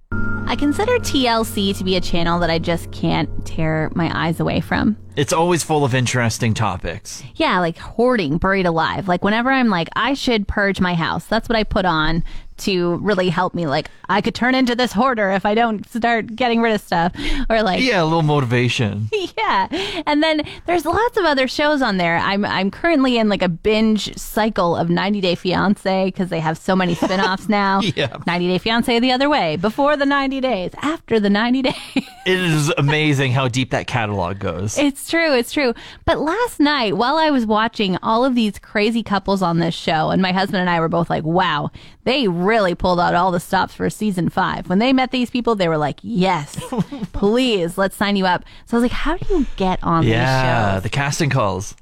I 0.49 0.55
consider 0.55 0.93
TLC 0.93 1.77
to 1.77 1.83
be 1.83 1.97
a 1.97 2.01
channel 2.01 2.39
that 2.39 2.49
I 2.49 2.57
just 2.57 2.89
can't 2.91 3.45
tear 3.45 3.91
my 3.93 4.09
eyes 4.17 4.39
away 4.39 4.61
from. 4.61 4.97
It's 5.17 5.33
always 5.33 5.61
full 5.61 5.83
of 5.83 5.93
interesting 5.93 6.53
topics. 6.53 7.21
Yeah, 7.35 7.59
like 7.59 7.77
hoarding 7.77 8.37
buried 8.37 8.65
alive. 8.65 9.07
Like 9.07 9.23
whenever 9.23 9.51
I'm 9.51 9.67
like, 9.67 9.89
I 9.95 10.13
should 10.13 10.47
purge 10.47 10.79
my 10.79 10.95
house, 10.95 11.25
that's 11.25 11.49
what 11.49 11.57
I 11.57 11.63
put 11.63 11.85
on 11.85 12.23
to 12.57 12.95
really 12.97 13.29
help 13.29 13.53
me. 13.53 13.67
Like 13.67 13.89
I 14.09 14.21
could 14.21 14.35
turn 14.35 14.55
into 14.55 14.75
this 14.75 14.91
hoarder 14.93 15.31
if 15.31 15.45
I 15.45 15.53
don't 15.53 15.87
start 15.89 16.35
getting 16.35 16.61
rid 16.61 16.73
of 16.73 16.81
stuff. 16.81 17.13
Or 17.49 17.61
like 17.63 17.81
Yeah, 17.81 18.01
a 18.01 18.05
little 18.05 18.21
motivation. 18.23 19.09
yeah. 19.37 19.67
And 20.05 20.23
then 20.23 20.47
there's 20.65 20.85
lots 20.85 21.17
of 21.17 21.25
other 21.25 21.47
shows 21.47 21.81
on 21.81 21.97
there. 21.97 22.17
I'm 22.17 22.45
I'm 22.45 22.71
currently 22.71 23.17
in 23.17 23.29
like 23.29 23.41
a 23.41 23.49
binge 23.49 24.15
cycle 24.17 24.75
of 24.75 24.89
90 24.89 25.21
Day 25.21 25.35
Fiance 25.35 26.05
because 26.05 26.29
they 26.29 26.39
have 26.39 26.57
so 26.57 26.75
many 26.75 26.95
spin-offs 26.95 27.49
now. 27.49 27.81
Yeah. 27.81 28.17
90 28.25 28.47
Day 28.47 28.57
Fiance 28.57 28.99
the 28.99 29.11
other 29.11 29.29
way, 29.29 29.55
before 29.55 29.95
the 29.97 30.05
90 30.05 30.41
days, 30.41 30.71
after 30.81 31.19
the 31.19 31.29
90 31.29 31.61
days. 31.63 31.75
It 32.27 32.39
is 32.41 32.73
amazing 32.77 33.31
how 33.31 33.47
deep 33.47 33.71
that 33.71 33.87
catalog 33.87 34.39
goes. 34.39 34.77
It's 34.77 35.09
true, 35.09 35.33
it's 35.33 35.53
true. 35.53 35.73
But 36.03 36.19
last 36.19 36.59
night, 36.59 36.97
while 36.97 37.15
I 37.15 37.29
was 37.29 37.45
watching 37.45 37.97
all 38.03 38.25
of 38.25 38.35
these 38.35 38.59
crazy 38.59 39.01
couples 39.01 39.41
on 39.41 39.59
this 39.59 39.73
show, 39.73 40.09
and 40.09 40.21
my 40.21 40.33
husband 40.33 40.59
and 40.59 40.69
I 40.69 40.81
were 40.81 40.89
both 40.89 41.09
like, 41.09 41.23
wow, 41.23 41.71
they 42.03 42.27
really 42.27 42.75
pulled 42.75 42.99
out 42.99 43.15
all 43.15 43.31
the 43.31 43.39
stops 43.39 43.73
for 43.73 43.89
season 43.89 44.27
five. 44.27 44.67
When 44.67 44.79
they 44.79 44.91
met 44.91 45.11
these 45.11 45.29
people, 45.29 45.55
they 45.55 45.69
were 45.69 45.77
like, 45.77 45.99
yes, 46.01 46.61
please, 47.13 47.77
let's 47.77 47.95
sign 47.95 48.17
you 48.17 48.25
up. 48.25 48.43
So 48.65 48.75
I 48.75 48.81
was 48.81 48.83
like, 48.83 48.91
how 48.91 49.15
do 49.15 49.33
you 49.33 49.45
get 49.55 49.81
on 49.81 50.03
yeah, 50.03 50.73
these 50.73 50.75
shows? 50.75 50.83
the 50.83 50.89
casting 50.89 51.29
calls. 51.29 51.75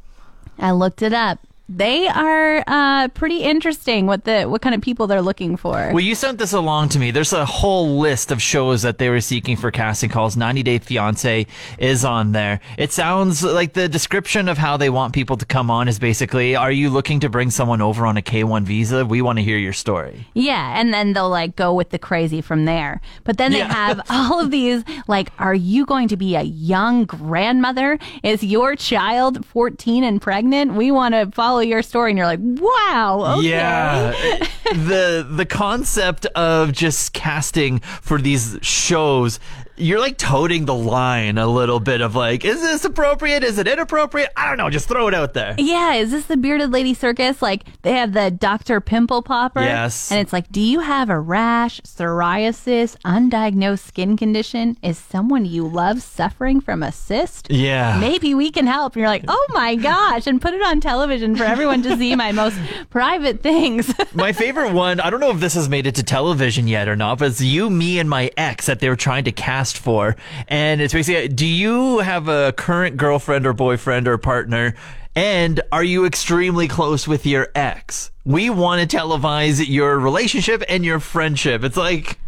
I 0.60 0.72
looked 0.72 1.02
it 1.02 1.12
up. 1.14 1.40
They 1.68 2.08
are 2.08 2.64
uh, 2.68 3.08
pretty 3.10 3.42
interesting. 3.42 4.06
What 4.06 4.24
the 4.26 4.44
what 4.44 4.62
kind 4.62 4.76
of 4.76 4.82
people 4.82 5.08
they're 5.08 5.24
looking 5.24 5.58
for? 5.58 5.90
Well, 5.94 6.00
you 6.00 6.14
sent 6.14 6.38
this 6.38 6.54
along 6.54 6.90
to 6.90 7.00
me. 7.00 7.10
There's 7.10 7.34
a 7.34 7.44
whole 7.44 7.98
list 7.98 8.32
of 8.32 8.40
shows 8.40 8.84
that 8.84 9.00
they 9.00 9.10
were 9.10 9.20
seeking 9.20 9.58
for 9.58 9.72
casting 9.72 10.12
calls. 10.12 10.38
90 10.38 10.62
Day 10.62 10.78
Fiance 10.78 11.48
is 11.80 12.06
on 12.06 12.34
there. 12.34 12.60
It 12.78 12.92
sounds 12.92 13.44
like 13.44 13.74
the 13.74 13.90
description 13.90 14.48
of 14.48 14.60
how 14.60 14.78
they 14.78 14.92
want 14.92 15.14
people 15.16 15.38
to 15.38 15.46
come 15.46 15.72
on 15.72 15.88
is 15.88 15.98
basically, 15.98 16.56
are 16.56 16.72
you 16.72 16.92
looking 16.92 17.20
to 17.22 17.30
bring 17.30 17.50
someone 17.50 17.82
over 17.82 18.06
on 18.06 18.16
a 18.16 18.22
K1 18.22 18.62
visa? 18.64 19.04
We 19.04 19.24
want 19.24 19.40
to 19.40 19.44
hear 19.44 19.58
your 19.58 19.74
story. 19.74 20.28
Yeah, 20.36 20.80
and 20.80 20.94
then 20.94 21.14
they'll 21.14 21.30
like 21.30 21.56
go 21.56 21.74
with 21.74 21.90
the 21.90 21.98
crazy 21.98 22.42
from 22.42 22.66
there. 22.66 23.02
But 23.24 23.40
then 23.40 23.52
they 23.54 23.58
Yeah. 23.60 23.74
have 23.74 24.02
all 24.12 24.40
of 24.40 24.52
these 24.52 24.84
like, 25.08 25.32
are 25.40 25.56
you 25.56 25.88
going 25.88 26.10
to 26.10 26.18
be 26.18 26.36
a 26.36 26.44
young 26.44 27.06
grandmother? 27.06 27.98
Is 28.22 28.44
your 28.44 28.76
child 28.76 29.44
14 29.48 30.04
and 30.04 30.22
pregnant? 30.22 30.76
We 30.76 30.92
want 30.92 31.16
to 31.16 31.32
follow 31.32 31.55
your 31.62 31.82
story. 31.82 32.12
And 32.12 32.18
you're 32.18 32.28
like, 32.28 32.40
wow, 32.42 33.38
okay. 33.38 33.50
Yeah. 33.50 34.12
the 34.72 35.28
the 35.30 35.46
concept 35.46 36.26
of 36.28 36.72
just 36.72 37.14
casting 37.14 37.80
for 37.80 38.20
these 38.20 38.58
shows 38.62 39.40
you're 39.78 40.00
like 40.00 40.18
toting 40.18 40.66
the 40.66 40.74
line 40.74 41.38
a 41.38 41.48
little 41.48 41.80
bit 41.80 42.02
of 42.02 42.16
like, 42.16 42.46
is 42.46 42.62
this 42.62 42.86
appropriate? 42.86 43.44
Is 43.44 43.58
it 43.58 43.68
inappropriate? 43.68 44.32
I 44.36 44.48
don't 44.48 44.58
know. 44.58 44.70
Just 44.70 44.88
throw 44.88 45.08
it 45.08 45.14
out 45.14 45.34
there. 45.34 45.56
Yeah, 45.58 45.94
is 45.96 46.12
this 46.12 46.26
the 46.26 46.38
bearded 46.38 46.72
lady 46.72 46.94
circus? 46.94 47.42
Like 47.42 47.66
they 47.82 47.94
have 47.94 48.14
the 48.14 48.32
Dr. 48.32 48.80
Pimple 48.82 49.22
Popper. 49.22 49.62
Yes. 49.62 50.12
And 50.12 50.20
it's 50.20 50.32
like, 50.32 50.50
do 50.52 50.62
you 50.62 50.80
have 50.80 51.10
a 51.10 51.20
rash, 51.20 51.82
psoriasis, 51.82 52.98
undiagnosed 53.06 53.80
skin 53.80 54.18
condition? 54.18 54.78
Is 54.82 54.98
someone 54.98 55.46
you 55.46 55.68
love 55.68 56.02
suffering 56.02 56.62
from 56.62 56.82
a 56.84 56.92
cyst? 56.92 57.52
Yeah. 57.52 57.98
Maybe 58.00 58.34
we 58.34 58.52
can 58.52 58.68
help. 58.68 58.94
And 58.94 59.02
you're 59.02 59.10
like, 59.10 59.26
oh 59.28 59.48
my 59.54 59.76
gosh, 59.76 60.28
and 60.28 60.42
put 60.42 60.54
it 60.54 60.62
on 60.62 60.80
television 60.80 61.36
for 61.36 61.44
everyone 61.44 61.84
to 61.84 61.98
see 61.98 62.16
my 62.16 62.32
most 62.32 62.58
private 62.90 63.42
things. 63.42 63.94
My 64.14 64.32
favorite 64.32 64.72
one, 64.74 65.00
I 65.00 65.10
don't 65.10 65.20
know 65.20 65.32
if 65.32 65.40
this 65.40 65.56
has 65.56 65.68
made 65.68 65.86
it 65.88 65.96
to 65.96 66.04
television 66.04 66.68
yet 66.68 66.88
or 66.88 66.96
not, 66.96 67.20
but 67.20 67.28
it's 67.30 67.42
you, 67.42 67.70
me, 67.70 68.00
and 68.00 68.10
my 68.10 68.32
ex 68.38 68.66
that 68.68 68.80
they 68.80 68.88
were 68.88 68.96
trying 68.96 69.26
to 69.26 69.32
cast 69.32 69.65
for. 69.74 70.16
And 70.48 70.82
it's 70.82 70.94
basically, 70.94 71.28
do 71.28 71.46
you 71.46 72.00
have 72.00 72.28
a 72.28 72.54
current 72.54 72.98
girlfriend 72.98 73.46
or 73.46 73.54
boyfriend 73.54 74.08
or 74.08 74.18
partner? 74.18 74.76
And 75.16 75.62
are 75.72 75.84
you 75.84 76.06
extremely 76.06 76.68
close 76.68 77.08
with 77.08 77.26
your 77.26 77.48
ex? 77.56 78.12
We 78.26 78.50
want 78.50 78.90
to 78.90 78.98
televise 78.98 79.66
your 79.68 79.98
relationship 79.98 80.64
and 80.68 80.84
your 80.84 81.00
friendship. 81.00 81.64
It's 81.64 81.78
like, 81.78 82.20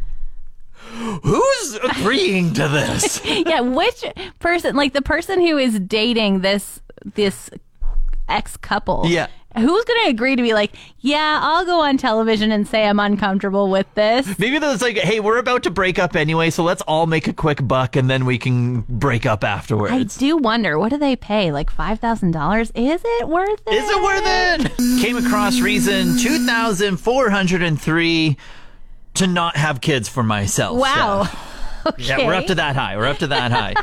who's 0.79 1.75
agreeing 1.75 2.53
to 2.53 2.67
this? 2.67 3.23
yeah, 3.25 3.59
which 3.59 4.03
person, 4.39 4.75
like 4.75 4.93
the 4.93 5.01
person 5.01 5.41
who 5.41 5.57
is 5.57 5.79
dating 5.79 6.41
this 6.41 6.79
this 7.15 7.49
ex 8.27 8.57
couple, 8.57 9.03
Yeah. 9.07 9.27
Who's 9.59 9.85
going 9.85 10.05
to 10.05 10.09
agree 10.09 10.35
to 10.35 10.41
be 10.41 10.53
like, 10.53 10.71
yeah, 10.99 11.39
I'll 11.41 11.65
go 11.65 11.81
on 11.81 11.97
television 11.97 12.51
and 12.51 12.67
say 12.67 12.85
I'm 12.85 12.99
uncomfortable 12.99 13.69
with 13.69 13.87
this. 13.95 14.37
Maybe 14.39 14.59
there's 14.59 14.81
like, 14.81 14.97
hey, 14.97 15.19
we're 15.19 15.37
about 15.37 15.63
to 15.63 15.71
break 15.71 15.99
up 15.99 16.15
anyway, 16.15 16.49
so 16.49 16.63
let's 16.63 16.81
all 16.83 17.07
make 17.07 17.27
a 17.27 17.33
quick 17.33 17.65
buck 17.67 17.95
and 17.95 18.09
then 18.09 18.25
we 18.25 18.37
can 18.37 18.81
break 18.81 19.25
up 19.25 19.43
afterwards. 19.43 19.93
I 19.93 20.03
do 20.19 20.37
wonder, 20.37 20.77
what 20.79 20.89
do 20.89 20.97
they 20.97 21.15
pay? 21.15 21.51
Like 21.51 21.69
five 21.69 21.99
thousand 21.99 22.31
dollars? 22.31 22.71
Is 22.75 23.01
it 23.03 23.27
worth 23.27 23.61
it? 23.67 23.73
Is 23.73 23.89
it 23.89 24.01
worth 24.01 24.23
it? 24.25 25.01
Came 25.01 25.17
across 25.17 25.59
reason 25.59 26.17
2,403 26.17 28.37
to 29.15 29.27
not 29.27 29.57
have 29.57 29.81
kids 29.81 30.07
for 30.09 30.23
myself. 30.23 30.77
Wow. 30.79 31.23
So, 31.23 31.37
Yeah, 31.97 32.17
we're 32.27 32.33
up 32.33 32.47
to 32.47 32.55
that 32.55 32.75
high. 32.75 32.97
We're 32.97 33.07
up 33.07 33.19
to 33.19 33.27
that 33.27 33.51
high. 33.51 33.73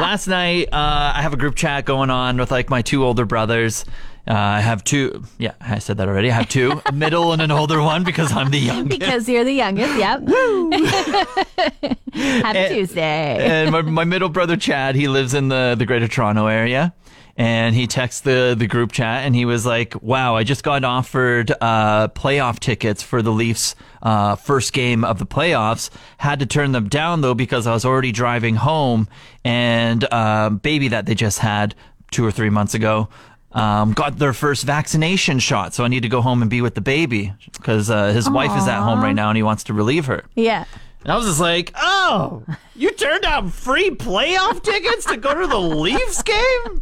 Last 0.00 0.26
night, 0.26 0.68
uh, 0.72 1.12
I 1.14 1.22
have 1.22 1.32
a 1.32 1.36
group 1.36 1.54
chat 1.54 1.84
going 1.84 2.10
on 2.10 2.36
with 2.36 2.50
like 2.50 2.68
my 2.70 2.82
two 2.82 3.04
older 3.04 3.24
brothers. 3.24 3.84
Uh, 4.26 4.34
I 4.34 4.60
have 4.60 4.84
two. 4.84 5.24
Yeah, 5.38 5.54
I 5.60 5.80
said 5.80 5.96
that 5.96 6.08
already. 6.08 6.30
I 6.30 6.34
have 6.34 6.48
two, 6.48 6.80
a 6.86 6.92
middle 6.92 7.32
and 7.32 7.42
an 7.42 7.50
older 7.50 7.82
one 7.82 8.04
because 8.04 8.32
I'm 8.32 8.50
the 8.50 8.58
youngest. 8.58 9.00
Because 9.00 9.28
you're 9.28 9.44
the 9.44 9.52
youngest. 9.52 9.96
Yep. 9.98 10.28
Happy 12.14 12.74
Tuesday. 12.74 13.38
and 13.40 13.72
my, 13.72 13.82
my 13.82 14.04
middle 14.04 14.28
brother 14.28 14.56
Chad, 14.56 14.94
he 14.94 15.08
lives 15.08 15.34
in 15.34 15.48
the, 15.48 15.74
the 15.76 15.86
Greater 15.86 16.06
Toronto 16.06 16.46
area. 16.46 16.94
And 17.34 17.74
he 17.74 17.86
texted 17.86 18.22
the, 18.22 18.54
the 18.58 18.66
group 18.66 18.92
chat 18.92 19.24
and 19.24 19.34
he 19.34 19.46
was 19.46 19.64
like, 19.64 20.00
wow, 20.02 20.36
I 20.36 20.44
just 20.44 20.62
got 20.62 20.84
offered 20.84 21.50
uh, 21.62 22.08
playoff 22.08 22.58
tickets 22.58 23.02
for 23.02 23.22
the 23.22 23.32
Leafs 23.32 23.74
uh, 24.02 24.36
first 24.36 24.74
game 24.74 25.02
of 25.02 25.18
the 25.18 25.24
playoffs. 25.24 25.88
Had 26.18 26.40
to 26.40 26.46
turn 26.46 26.72
them 26.72 26.90
down 26.90 27.22
though 27.22 27.32
because 27.32 27.66
I 27.66 27.72
was 27.72 27.86
already 27.86 28.12
driving 28.12 28.56
home 28.56 29.08
and 29.46 30.06
uh, 30.12 30.50
baby 30.50 30.88
that 30.88 31.06
they 31.06 31.14
just 31.14 31.38
had 31.38 31.74
two 32.10 32.24
or 32.26 32.30
three 32.30 32.50
months 32.50 32.74
ago 32.74 33.08
um, 33.52 33.92
got 33.92 34.18
their 34.18 34.32
first 34.32 34.64
vaccination 34.64 35.38
shot. 35.38 35.74
So 35.74 35.84
I 35.84 35.88
need 35.88 36.02
to 36.02 36.08
go 36.08 36.20
home 36.22 36.42
and 36.42 36.50
be 36.50 36.60
with 36.60 36.74
the 36.74 36.80
baby 36.80 37.32
because 37.52 37.90
uh, 37.90 38.12
his 38.12 38.28
wife 38.28 38.56
is 38.56 38.66
at 38.68 38.80
home 38.82 39.00
right 39.00 39.14
now 39.14 39.28
and 39.30 39.36
he 39.36 39.42
wants 39.42 39.64
to 39.64 39.74
relieve 39.74 40.06
her. 40.06 40.24
yeah. 40.34 40.64
And 41.04 41.10
I 41.10 41.16
was 41.16 41.26
just 41.26 41.40
like, 41.40 41.72
oh, 41.74 42.44
you 42.76 42.92
turned 42.92 43.24
out 43.24 43.50
free 43.50 43.90
playoff 43.90 44.62
tickets 44.62 45.04
to 45.06 45.16
go 45.16 45.34
to 45.34 45.48
the 45.48 45.58
Leafs 45.58 46.22
game? 46.22 46.80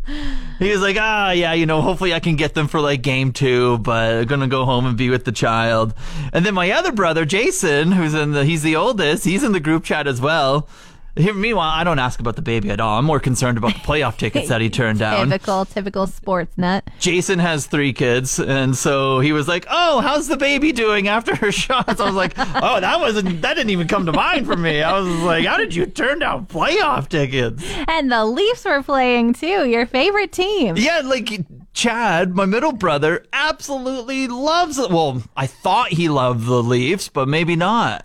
He 0.59 0.71
was 0.71 0.83
like, 0.83 0.99
ah, 1.01 1.31
yeah, 1.31 1.55
you 1.55 1.65
know, 1.65 1.81
hopefully 1.81 2.13
I 2.13 2.21
can 2.21 2.37
get 2.37 2.53
them 2.53 2.69
for 2.69 2.83
like 2.83 3.01
game 3.01 3.33
two, 3.33 3.79
but 3.79 4.13
I'm 4.19 4.27
going 4.27 4.43
to 4.43 4.47
go 4.47 4.67
home 4.67 4.85
and 4.85 4.95
be 4.95 5.09
with 5.09 5.25
the 5.25 5.33
child. 5.33 5.95
And 6.35 6.45
then 6.45 6.53
my 6.53 6.71
other 6.73 6.93
brother, 6.93 7.25
Jason, 7.25 7.93
who's 7.93 8.13
in 8.13 8.33
the, 8.33 8.45
he's 8.45 8.63
the 8.63 8.77
oldest, 8.77 9.25
he's 9.25 9.43
in 9.43 9.53
the 9.53 9.61
group 9.61 9.85
chat 9.85 10.07
as 10.07 10.21
well. 10.21 10.69
Here, 11.17 11.35
meanwhile, 11.35 11.71
I 11.71 11.85
don't 11.85 11.99
ask 11.99 12.21
about 12.21 12.37
the 12.37 12.43
baby 12.43 12.71
at 12.71 12.81
all. 12.81 12.99
I'm 12.99 13.05
more 13.05 13.21
concerned 13.21 13.59
about 13.59 13.75
the 13.75 13.81
playoff 13.81 14.17
tickets 14.17 14.49
that 14.49 14.61
he 14.61 14.71
turned 14.71 15.01
down. 15.01 15.29
Typical, 15.29 15.65
typical 15.65 16.07
sports 16.07 16.57
nut. 16.57 16.89
Jason 17.01 17.39
has 17.39 17.67
three 17.67 17.93
kids, 17.93 18.39
and 18.39 18.77
so 18.77 19.21
he 19.21 19.33
was 19.33 19.49
like, 19.49 19.67
"Oh, 19.71 20.01
how's 20.01 20.29
the 20.29 20.37
baby 20.37 20.73
doing 20.73 21.09
after 21.09 21.35
her 21.37 21.51
shots?" 21.53 22.01
I 22.01 22.05
was 22.07 22.15
like, 22.15 22.35
"Oh, 22.37 22.81
that 22.81 23.01
wasn't 23.01 23.43
that 23.43 23.55
didn't 23.55 23.71
even 23.71 23.89
come 23.89 24.07
to 24.07 24.13
mind 24.13 24.47
for 24.47 24.57
me." 24.57 24.83
I 24.83 24.99
was 25.01 25.09
like, 25.21 25.45
"How 25.47 25.57
did 25.57 25.75
you 25.75 25.87
turn 25.87 26.21
down 26.21 26.47
playoff 26.47 27.09
tickets?" 27.09 27.63
And 27.89 28.11
the 28.11 28.25
Leafs 28.25 28.65
were 28.65 28.83
playing 28.83 29.35
too, 29.35 29.65
your 29.67 29.87
favorite 29.87 30.33
team. 30.33 30.77
Yeah, 30.77 31.01
like 31.05 31.29
Chad, 31.73 32.35
my 32.35 32.47
middle 32.47 32.73
brother, 32.73 33.25
absolutely 33.33 34.29
loves 34.29 34.79
it. 34.79 34.91
Well, 34.91 35.23
I 35.37 35.47
thought 35.47 35.89
he 35.89 36.09
loved 36.09 36.47
the 36.47 36.63
Leafs, 36.63 37.09
but 37.09 37.29
maybe 37.29 37.57
not. 37.57 38.05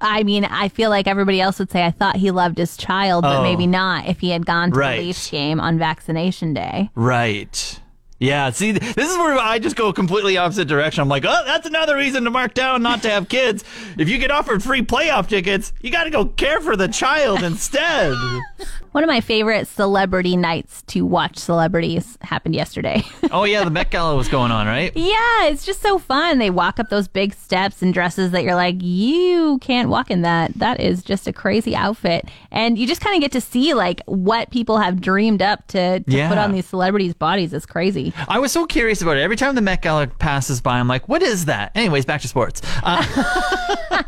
I 0.00 0.22
mean, 0.22 0.44
I 0.44 0.68
feel 0.68 0.90
like 0.90 1.06
everybody 1.06 1.40
else 1.40 1.58
would 1.58 1.70
say 1.70 1.84
I 1.84 1.90
thought 1.90 2.16
he 2.16 2.30
loved 2.30 2.58
his 2.58 2.76
child, 2.76 3.22
but 3.22 3.40
Oh. 3.40 3.42
maybe 3.42 3.66
not 3.66 4.06
if 4.06 4.20
he 4.20 4.30
had 4.30 4.46
gone 4.46 4.70
to 4.72 4.78
Right. 4.78 4.96
the 5.00 5.06
Leafs 5.06 5.30
game 5.30 5.58
on 5.60 5.78
vaccination 5.78 6.54
day. 6.54 6.90
Right. 6.94 7.80
Yeah, 8.20 8.50
see, 8.50 8.72
this 8.72 8.96
is 9.10 9.16
where 9.16 9.38
I 9.38 9.60
just 9.60 9.76
go 9.76 9.92
completely 9.92 10.36
opposite 10.36 10.66
direction. 10.66 11.02
I'm 11.02 11.08
like, 11.08 11.24
oh, 11.24 11.42
that's 11.46 11.68
another 11.68 11.94
reason 11.94 12.24
to 12.24 12.30
mark 12.30 12.52
down 12.52 12.82
not 12.82 13.00
to 13.02 13.10
have 13.10 13.28
kids. 13.28 13.62
If 13.96 14.08
you 14.08 14.18
get 14.18 14.32
offered 14.32 14.60
free 14.60 14.82
playoff 14.82 15.28
tickets, 15.28 15.72
you 15.80 15.92
got 15.92 16.04
to 16.04 16.10
go 16.10 16.24
care 16.24 16.60
for 16.60 16.74
the 16.74 16.88
child 16.88 17.44
instead. 17.44 18.12
One 18.92 19.04
of 19.04 19.08
my 19.08 19.20
favorite 19.20 19.66
celebrity 19.68 20.36
nights 20.36 20.82
to 20.88 21.04
watch 21.06 21.36
celebrities 21.38 22.16
happened 22.22 22.54
yesterday. 22.54 23.02
oh, 23.30 23.44
yeah, 23.44 23.64
the 23.64 23.70
Met 23.70 23.90
Gala 23.90 24.16
was 24.16 24.28
going 24.28 24.50
on, 24.50 24.66
right? 24.66 24.92
yeah, 24.96 25.44
it's 25.44 25.64
just 25.66 25.80
so 25.82 25.98
fun. 25.98 26.38
They 26.38 26.50
walk 26.50 26.78
up 26.80 26.88
those 26.88 27.06
big 27.08 27.34
steps 27.34 27.82
in 27.82 27.92
dresses 27.92 28.30
that 28.32 28.42
you're 28.42 28.54
like, 28.54 28.76
you 28.82 29.58
can't 29.60 29.88
walk 29.88 30.10
in 30.10 30.22
that. 30.22 30.54
That 30.54 30.80
is 30.80 31.02
just 31.02 31.26
a 31.26 31.32
crazy 31.32 31.76
outfit. 31.76 32.26
And 32.50 32.78
you 32.78 32.86
just 32.86 33.00
kind 33.00 33.14
of 33.14 33.20
get 33.20 33.32
to 33.32 33.40
see 33.40 33.74
like 33.74 34.00
what 34.06 34.50
people 34.50 34.78
have 34.78 35.00
dreamed 35.00 35.42
up 35.42 35.66
to, 35.68 36.00
to 36.00 36.04
Yeah. 36.10 36.28
put 36.28 36.38
on 36.38 36.52
these 36.52 36.66
celebrities' 36.66 37.14
bodies. 37.14 37.52
It's 37.52 37.66
crazy. 37.66 38.12
I 38.28 38.38
was 38.38 38.52
so 38.52 38.66
curious 38.66 39.02
about 39.02 39.16
it. 39.16 39.20
Every 39.20 39.36
time 39.36 39.54
the 39.54 39.60
Met 39.62 39.82
Gala 39.82 40.06
passes 40.06 40.60
by, 40.60 40.78
I'm 40.78 40.88
like, 40.88 41.08
what 41.08 41.22
is 41.22 41.44
that? 41.44 41.72
Anyways, 41.74 42.04
back 42.06 42.20
to 42.22 42.28
sports. 42.28 42.62
Uh, 42.82 44.02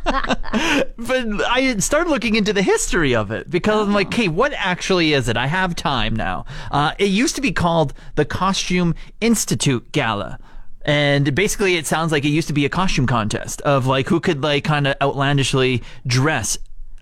but 0.97 1.45
I 1.49 1.77
started 1.79 2.11
looking 2.11 2.35
into 2.37 2.53
the 2.53 2.63
history 2.63 3.15
of 3.15 3.31
it 3.31 3.51
because 3.51 3.87
I'm 3.87 3.95
like, 3.95 4.13
hey, 4.13 4.29
what 4.29 4.53
actually 4.55 5.13
is 5.13 5.29
it? 5.29 5.37
I 5.37 5.47
have 5.47 5.75
time 5.75 6.15
now. 6.15 6.45
Uh, 6.71 6.93
it 6.99 7.09
used 7.11 7.35
to 7.37 7.41
be 7.41 7.53
called 7.53 7.95
the 8.17 8.25
Costume 8.25 8.95
Institute 9.21 9.93
Gala. 9.93 10.39
And 10.83 11.35
basically, 11.35 11.77
it 11.77 11.87
sounds 11.87 12.11
like 12.11 12.25
it 12.25 12.31
used 12.31 12.49
to 12.49 12.55
be 12.55 12.65
a 12.65 12.71
costume 12.71 13.07
contest 13.07 13.61
of 13.63 13.87
like 13.87 14.09
who 14.09 14.19
could 14.19 14.43
like 14.43 14.65
kind 14.65 14.87
of 14.87 14.97
outlandishly 15.03 15.83
dress 16.07 16.57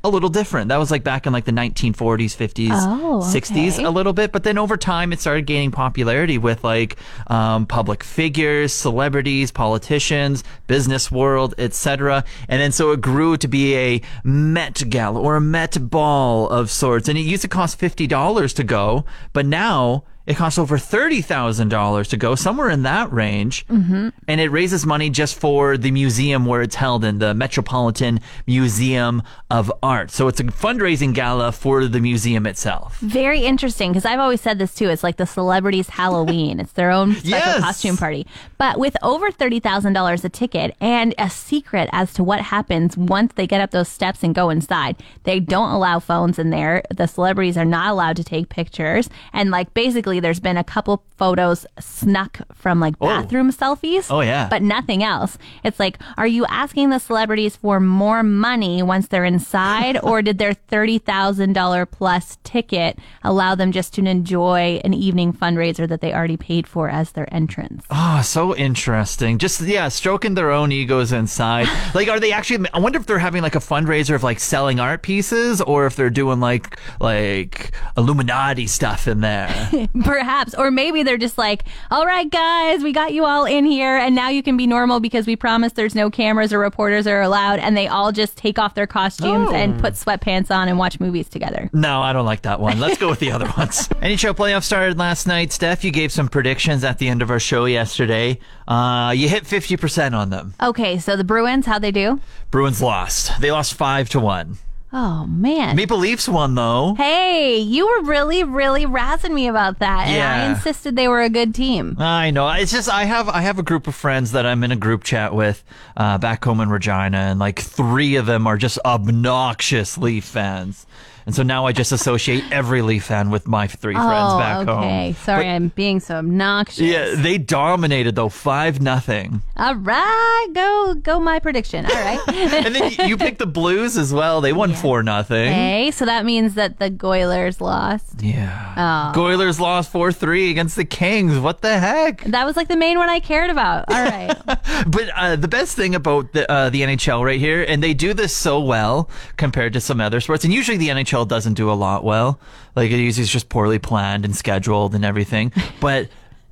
a 0.05 0.09
little 0.09 0.29
different. 0.29 0.69
That 0.69 0.77
was 0.79 0.91
like 0.91 1.03
back 1.03 1.27
in 1.27 1.33
like 1.33 1.45
the 1.45 1.53
1940s, 1.53 2.37
50s, 2.37 2.71
Oh, 2.73 3.21
60s 3.21 3.85
a 3.85 3.91
little 3.91 4.13
bit. 4.13 4.31
But 4.33 4.45
then 4.45 4.57
over 4.57 4.77
time, 4.77 5.13
it 5.13 5.21
started 5.21 5.47
gaining 5.47 5.71
popularity 5.73 6.39
with 6.39 6.63
like 6.63 6.97
um, 7.27 7.67
public 7.67 8.05
figures, 8.05 8.73
celebrities, 8.73 9.51
politicians, 9.51 10.45
business 10.67 11.11
world, 11.11 11.55
etc. 11.59 12.25
And 12.49 12.61
then 12.61 12.71
so 12.73 12.93
it 12.93 13.01
grew 13.01 13.37
to 13.39 13.49
be 13.49 13.75
a 13.77 14.01
Met 14.23 14.83
Gala 14.89 15.21
or 15.21 15.37
a 15.37 15.41
Met 15.41 15.91
Ball 15.91 16.49
of 16.49 16.71
sorts. 16.71 17.09
And 17.09 17.19
it 17.19 17.23
used 17.23 17.43
to 17.43 17.49
cost 17.49 17.79
fifty 17.79 18.07
dollars 18.07 18.53
to 18.55 18.65
go, 18.65 19.05
but 19.33 19.47
now. 19.47 20.05
It 20.29 20.37
costs 20.37 20.59
over 20.59 20.77
thirty 20.77 21.23
thousand 21.23 21.71
dollars 21.71 22.09
to 22.09 22.19
go, 22.19 22.35
somewhere 22.35 22.69
in 22.69 22.83
that 22.83 23.11
range, 23.11 23.67
mm-hmm. 23.67 24.11
and 24.29 24.41
it 24.41 24.51
raises 24.51 24.85
money 24.85 25.09
just 25.09 25.35
for 25.41 25.79
the 25.79 25.91
museum 25.91 26.45
where 26.45 26.61
it's 26.61 26.75
held 26.77 27.03
in 27.03 27.19
the 27.19 27.33
Metropolitan 27.33 28.21
Museum 28.47 29.23
of 29.51 29.73
Art. 29.83 30.11
So 30.11 30.29
it's 30.29 30.39
a 30.39 30.45
fundraising 30.45 31.15
gala 31.15 31.51
for 31.51 31.87
the 31.87 31.99
museum 32.01 32.45
itself. 32.47 32.99
Very 32.99 33.41
interesting 33.47 33.91
because 33.91 34.05
I've 34.05 34.19
always 34.21 34.43
said 34.43 34.59
this 34.59 34.75
too. 34.75 34.91
It's 34.91 35.03
like 35.03 35.17
the 35.17 35.25
celebrities' 35.27 35.89
Halloween. 35.89 36.61
It's 36.61 36.73
their 36.73 36.91
own 36.91 37.15
special 37.15 37.31
Yes. 37.31 37.61
costume 37.61 37.97
party. 37.97 38.27
But 38.59 38.79
with 38.79 38.99
over 39.03 39.31
thirty 39.31 39.61
thousand 39.61 39.95
dollars 39.95 40.27
a 40.27 40.29
ticket 40.29 40.77
and 40.79 41.15
a 41.17 41.31
secret 41.31 41.89
as 41.93 42.13
to 42.13 42.23
what 42.23 42.41
happens 42.43 42.99
once 42.99 43.33
they 43.35 43.47
get 43.47 43.63
up 43.63 43.71
those 43.71 43.89
steps 43.89 44.23
and 44.23 44.35
go 44.35 44.51
inside, 44.51 44.97
they 45.25 45.41
don't 45.41 45.71
allow 45.71 45.99
phones 46.01 46.39
in 46.39 46.51
there. 46.51 46.83
The 46.95 47.07
celebrities 47.07 47.57
are 47.57 47.65
not 47.65 47.89
allowed 47.91 48.17
to 48.17 48.25
take 48.25 48.51
pictures, 48.51 49.09
and 49.33 49.51
like 49.51 49.73
basically 49.73 50.18
lately 50.19 50.29
there's 50.29 50.41
been 50.41 50.57
a 50.57 50.65
couple 50.65 51.03
photos 51.17 51.67
snuck 51.79 52.41
from 52.55 52.81
like 52.81 52.95
oh. 53.01 53.07
bathroom 53.07 53.51
selfies. 53.51 54.07
Oh, 54.11 54.21
yeah. 54.21 54.49
But 54.49 54.63
nothing 54.63 55.03
else. 55.03 55.39
It's 55.65 55.79
like, 55.79 55.99
are 56.17 56.27
you 56.27 56.45
asking 56.47 56.91
the 56.91 56.99
celebrities 56.99 57.57
for 57.57 57.81
more 57.81 58.23
money 58.23 58.83
once 58.83 59.09
they're 59.09 59.25
inside, 59.25 59.99
or 60.03 60.23
did 60.23 60.39
their 60.39 60.55
$30,000 60.55 61.91
plus 61.91 62.39
ticket 62.45 62.99
allow 63.23 63.55
them 63.55 63.73
just 63.73 63.95
to 63.95 64.05
enjoy 64.05 64.81
an 64.85 64.95
evening 64.95 65.33
fundraiser 65.33 65.89
that 65.89 66.01
they 66.01 66.13
already 66.13 66.37
paid 66.37 66.67
for 66.67 66.89
as 66.89 67.13
their 67.13 67.33
entrance? 67.33 67.85
Oh, 67.91 68.23
so 68.23 68.55
interesting. 68.55 69.39
Just 69.39 69.61
yeah, 69.61 69.89
stroking 69.89 70.35
their 70.35 70.51
own 70.51 70.73
egos 70.73 71.13
inside. 71.13 71.69
like, 71.95 72.09
are 72.09 72.21
they 72.21 72.33
actually? 72.33 72.69
I 72.73 72.79
wonder 72.79 72.99
if 72.99 73.07
they're 73.07 73.19
having 73.19 73.43
like 73.43 73.57
a 73.57 73.61
fundraiser 73.61 74.15
of 74.15 74.23
like 74.23 74.41
selling 74.41 74.81
art 74.81 75.03
pieces, 75.03 75.61
or 75.61 75.87
if 75.87 75.97
they're 75.97 76.11
doing 76.11 76.41
like 76.41 76.79
like 77.01 77.73
Illuminati 77.97 78.67
stuff 78.67 79.09
in 79.09 79.21
there. 79.21 79.49
Perhaps. 80.09 80.55
Or 80.55 80.71
maybe 80.71 81.03
they're 81.03 81.19
just 81.19 81.37
like, 81.39 81.65
all 81.91 82.07
right, 82.07 82.29
guys, 82.31 82.83
we 82.83 82.93
got 82.93 83.13
you 83.13 83.25
all 83.25 83.45
in 83.45 83.65
here, 83.67 83.97
and 83.97 84.15
now 84.15 84.29
you 84.31 84.43
can 84.43 84.57
be 84.57 84.67
normal 84.67 85.01
because 85.01 85.27
we 85.27 85.37
promise 85.37 85.75
there's 85.75 85.95
no 85.95 86.11
cameras 86.11 86.53
or 86.53 86.59
reporters 86.59 87.07
are 87.07 87.21
allowed. 87.21 87.59
And 87.59 87.77
they 87.77 87.87
all 87.89 88.11
just 88.13 88.37
take 88.37 88.59
off 88.59 88.75
their 88.75 88.87
costumes 88.87 89.49
Oh. 89.51 89.55
and 89.55 89.79
put 89.81 89.95
sweatpants 89.95 90.51
on 90.51 90.69
and 90.69 90.79
watch 90.79 90.99
movies 91.01 91.29
together. 91.29 91.69
no, 91.73 92.01
I 92.03 92.13
don't 92.13 92.25
like 92.27 92.43
that 92.43 92.59
one. 92.61 92.81
Let's 92.81 92.99
go 92.99 93.09
with 93.09 93.19
the 93.21 93.33
other 93.33 93.47
ones. 93.57 93.89
NHL 94.01 94.35
playoffs 94.35 94.65
started 94.65 94.99
last 94.99 95.27
night. 95.27 95.53
Steph, 95.53 95.85
you 95.85 95.91
gave 95.91 96.11
some 96.13 96.29
predictions 96.29 96.85
at 96.85 96.99
the 96.99 97.09
end 97.09 97.23
of 97.23 97.31
our 97.31 97.41
show 97.41 97.67
yesterday. 97.67 98.39
Uh, 98.67 99.13
you 99.17 99.29
hit 99.29 99.47
fifty 99.47 99.77
percent 99.77 100.15
on 100.15 100.31
them. 100.31 100.55
Okay, 100.63 100.99
so 100.99 101.17
the 101.17 101.25
Bruins, 101.25 101.67
how'd 101.67 101.83
they 101.83 101.91
do? 101.93 102.21
Bruins 102.51 102.81
lost. 102.83 103.33
They 103.41 103.51
lost 103.51 103.75
five 103.75 104.09
to 104.11 104.21
one. 104.21 104.59
Oh, 104.91 105.27
man. 105.27 105.77
Maple 105.77 105.99
Leafs 105.99 106.29
won 106.29 106.55
though. 106.55 106.95
Hey, 106.95 107.59
you 107.59 107.87
were 107.87 108.05
really, 108.05 108.43
really 108.43 108.87
razzing 108.87 109.33
me 109.33 109.47
about 109.47 109.81
that. 109.81 110.09
And 110.09 110.23
I 110.23 110.51
insisted 110.51 110.97
they 110.97 111.09
were 111.09 111.21
a 111.21 111.29
good 111.29 111.55
team. 111.55 111.97
I 111.99 112.31
know. 112.31 112.49
It's 112.49 112.73
just 112.73 112.89
I 112.89 113.05
have 113.05 113.29
I 113.29 113.43
have 113.43 113.59
a 113.59 113.63
group 113.63 113.87
of 113.87 113.95
friends 113.95 114.33
that 114.33 114.47
I'm 114.47 114.65
in 114.65 114.73
a 114.73 114.77
group 114.77 115.05
chat 115.05 115.35
with 115.35 115.63
uh, 115.97 116.17
back 116.17 116.43
home 116.45 116.61
in 116.61 116.71
Regina, 116.71 117.19
and 117.19 117.39
like 117.39 117.59
three 117.61 118.17
of 118.17 118.25
them 118.27 118.47
are 118.47 118.57
just 118.57 118.79
obnoxious 118.85 119.99
Leaf 119.99 120.25
fans, 120.25 120.87
and 121.29 121.35
so 121.35 121.43
now 121.43 121.67
I 121.67 121.73
just 121.73 121.93
associate 121.93 122.43
every 122.51 122.81
Leaf 122.81 123.05
fan 123.05 123.29
with 123.29 123.47
my 123.47 123.67
three 123.67 123.93
friends 123.93 124.09
oh, 124.09 124.39
back 124.39 124.61
okay. 124.61 124.73
home. 124.73 124.85
Okay, 124.85 125.13
sorry, 125.25 125.47
I'm 125.47 125.69
being 125.69 126.01
so 126.01 126.15
obnoxious. 126.17 126.79
Yeah, 126.79 127.17
they 127.17 127.37
dominated 127.37 128.15
though 128.15 128.31
five 128.31 128.81
nothing, 128.81 129.43
All 129.59 129.75
right, 129.75 130.47
go, 130.55 130.95
go. 130.95 131.21
My 131.21 131.39
prediction. 131.39 131.85
All 131.85 131.93
right. 131.93 132.19
and 132.29 132.75
then 132.75 132.93
you, 133.07 133.19
picked 133.19 133.41
the 133.41 133.47
Blues 133.47 133.99
as 133.99 134.11
well. 134.11 134.41
They 134.41 134.55
won 134.55 134.73
four 134.73 135.03
nothing. 135.03 135.49
okay, 135.51 135.91
so 135.91 136.07
that 136.07 136.25
means 136.25 136.55
that 136.55 136.79
the 136.79 136.91
Goilers 136.91 137.61
lost. 137.61 138.23
Yeah. 138.23 139.13
Oh. 139.15 139.19
Goilers 139.21 139.61
lost 139.61 139.93
four 139.93 140.13
three 140.13 140.51
against 140.51 140.77
the 140.77 140.87
Kings. 140.87 141.39
What 141.39 141.61
the 141.61 141.79
heck? 141.79 142.25
That 142.25 142.47
was 142.47 142.57
like 142.57 142.69
the 142.69 142.77
main 142.77 142.97
one 142.97 143.11
I 143.11 143.21
cared 143.21 143.51
about. 143.51 143.85
All 143.93 144.03
right. 144.03 144.35
But 144.87 145.11
uh, 145.17 145.35
the 145.35 145.49
best 145.49 145.77
thing 145.77 145.97
about 145.97 146.33
the 146.33 146.51
uh, 146.51 146.71
the 146.71 146.83
NHL 146.83 147.25
right 147.25 147.41
here, 147.41 147.65
and 147.65 147.83
they 147.83 147.95
do 147.95 148.15
this 148.15 148.33
so 148.33 148.61
well 148.61 149.11
compared 149.37 149.73
to 149.73 149.81
some 149.81 150.01
other 150.01 150.21
sports, 150.21 150.45
and 150.45 150.53
usually 150.55 150.77
the 150.77 150.89
NHL 150.89 151.18
doesn't 151.25 151.55
do 151.55 151.71
a 151.71 151.75
lot 151.75 152.05
well. 152.05 152.39
Like 152.77 152.91
it 152.91 152.99
usually 152.99 153.23
is 153.23 153.31
just 153.31 153.49
poorly 153.49 153.79
planned 153.79 154.25
and 154.25 154.37
scheduled 154.37 154.95
and 154.95 155.05
everything. 155.05 155.53
but 155.81 156.09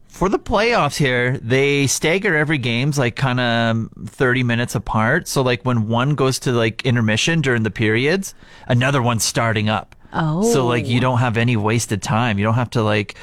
for 0.08 0.28
the 0.28 0.38
playoffs 0.38 0.96
here, 0.96 1.36
they 1.38 1.86
stagger 1.86 2.36
every 2.36 2.58
games 2.58 2.98
like 2.98 3.16
kind 3.16 3.38
of 3.38 3.76
um, 3.76 3.90
30 4.06 4.42
minutes 4.42 4.74
apart. 4.74 5.28
So 5.28 5.42
like 5.42 5.62
when 5.64 5.88
one 5.88 6.14
goes 6.14 6.38
to 6.40 6.52
like 6.52 6.84
intermission 6.84 7.42
during 7.42 7.62
the 7.62 7.70
periods, 7.70 8.34
another 8.66 9.02
one's 9.02 9.24
starting 9.24 9.68
up. 9.68 9.94
Oh. 10.12 10.42
So 10.52 10.66
like 10.66 10.86
you 10.86 10.98
oh. 10.98 11.02
don't 11.02 11.18
have 11.18 11.36
any 11.36 11.56
wasted 11.56 12.02
time. 12.02 12.38
You 12.38 12.44
don't 12.44 12.54
have 12.54 12.70
to 12.70 12.82
like 12.82 13.16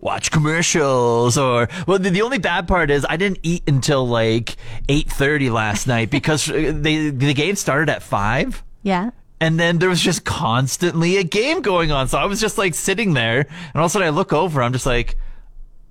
watch 0.00 0.32
commercials 0.32 1.38
or 1.38 1.68
well 1.86 1.96
the, 1.96 2.10
the 2.10 2.22
only 2.22 2.38
bad 2.38 2.66
part 2.66 2.90
is 2.90 3.06
I 3.08 3.16
didn't 3.16 3.38
eat 3.44 3.62
until 3.68 4.04
like 4.04 4.56
8:30 4.88 5.52
last 5.52 5.86
night 5.86 6.10
because 6.10 6.46
they 6.46 7.10
the 7.10 7.32
game 7.34 7.54
started 7.54 7.88
at 7.88 8.02
5 8.02 8.64
yeah. 8.82 9.10
And 9.42 9.58
then 9.58 9.78
there 9.78 9.88
was 9.88 10.00
just 10.00 10.24
constantly 10.24 11.16
a 11.16 11.24
game 11.24 11.60
going 11.62 11.90
on 11.90 12.08
so 12.08 12.16
I 12.18 12.24
was 12.26 12.40
just 12.40 12.56
like 12.56 12.74
sitting 12.74 13.12
there 13.14 13.40
and 13.40 13.76
all 13.76 13.84
of 13.84 13.86
a 13.86 13.88
sudden 13.90 14.06
I 14.06 14.10
look 14.10 14.32
over 14.32 14.62
I'm 14.62 14.72
just 14.72 14.86
like 14.86 15.16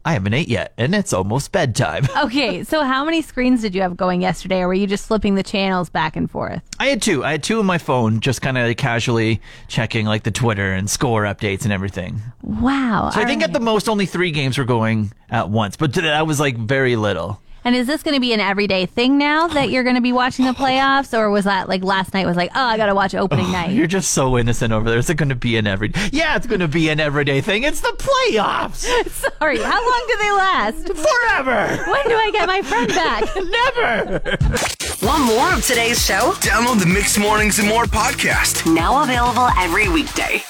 I 0.03 0.13
haven't 0.13 0.33
ate 0.33 0.47
yet 0.47 0.73
and 0.77 0.95
it's 0.95 1.13
almost 1.13 1.51
bedtime. 1.51 2.07
Okay, 2.21 2.63
so 2.63 2.83
how 2.83 3.03
many 3.03 3.21
screens 3.21 3.61
did 3.61 3.73
you 3.73 3.81
have 3.81 3.97
going 3.97 4.21
yesterday, 4.21 4.61
or 4.61 4.67
were 4.67 4.73
you 4.73 4.87
just 4.87 5.07
flipping 5.07 5.35
the 5.35 5.43
channels 5.43 5.89
back 5.89 6.15
and 6.15 6.29
forth? 6.29 6.61
I 6.79 6.87
had 6.87 7.01
two. 7.01 7.23
I 7.25 7.31
had 7.31 7.43
two 7.43 7.59
on 7.59 7.65
my 7.65 7.77
phone 7.77 8.19
just 8.19 8.41
kind 8.41 8.57
of 8.57 8.77
casually 8.77 9.41
checking 9.67 10.05
like 10.05 10.23
the 10.23 10.31
Twitter 10.31 10.73
and 10.73 10.89
score 10.89 11.23
updates 11.23 11.63
and 11.63 11.73
everything. 11.73 12.21
Wow. 12.41 13.09
So 13.13 13.21
I 13.21 13.25
think 13.25 13.43
at 13.43 13.53
the 13.53 13.59
most 13.59 13.89
only 13.89 14.05
3 14.05 14.31
games 14.31 14.57
were 14.57 14.65
going 14.65 15.11
at 15.29 15.49
once, 15.49 15.77
but 15.77 15.93
that 15.93 16.27
was 16.27 16.39
like 16.39 16.57
very 16.57 16.95
little. 16.95 17.41
And 17.63 17.75
is 17.75 17.85
this 17.87 18.01
going 18.01 18.15
to 18.15 18.19
be 18.19 18.33
an 18.33 18.39
everyday 18.39 18.85
thing 18.87 19.17
now 19.17 19.47
that 19.47 19.69
you're 19.69 19.83
going 19.83 19.95
to 19.95 20.01
be 20.01 20.11
watching 20.11 20.45
the 20.45 20.53
playoffs, 20.53 21.17
or 21.17 21.29
was 21.29 21.45
that 21.45 21.69
like 21.69 21.83
last 21.83 22.13
night 22.13 22.25
was 22.25 22.35
like, 22.35 22.49
oh, 22.55 22.59
I 22.63 22.77
got 22.77 22.87
to 22.87 22.95
watch 22.95 23.13
opening 23.13 23.51
night? 23.51 23.71
You're 23.71 23.87
just 23.87 24.11
so 24.11 24.37
innocent 24.37 24.73
over 24.73 24.89
there. 24.89 24.97
Is 24.99 25.09
it 25.09 25.15
going 25.15 25.29
to 25.29 25.35
be 25.35 25.57
an 25.57 25.67
every? 25.67 25.91
Yeah, 26.11 26.35
it's 26.35 26.47
going 26.47 26.61
to 26.61 26.67
be 26.67 26.89
an 26.89 26.99
everyday 26.99 27.41
thing. 27.41 27.63
It's 27.63 27.81
the 27.81 27.93
playoffs 27.97 28.81
Sorry, 29.39 29.57
how 29.59 29.91
long 29.91 30.05
do 30.07 30.17
they 30.17 30.31
last? 30.31 30.87
forever. 30.87 31.83
When 31.91 32.03
do 32.07 32.15
I 32.15 32.29
get 32.31 32.47
my 32.47 32.61
friend 32.61 32.87
back? 32.89 33.23
Never. 33.35 35.05
Want 35.05 35.25
more 35.25 35.53
of 35.53 35.65
today's 35.65 36.03
show? 36.03 36.33
Download 36.41 36.79
the 36.79 36.85
Mixed 36.85 37.19
Mornings 37.19 37.59
and 37.59 37.67
More 37.67 37.85
podcast. 37.85 38.71
Now 38.71 39.03
available 39.03 39.47
every 39.57 39.89
weekday. 39.89 40.43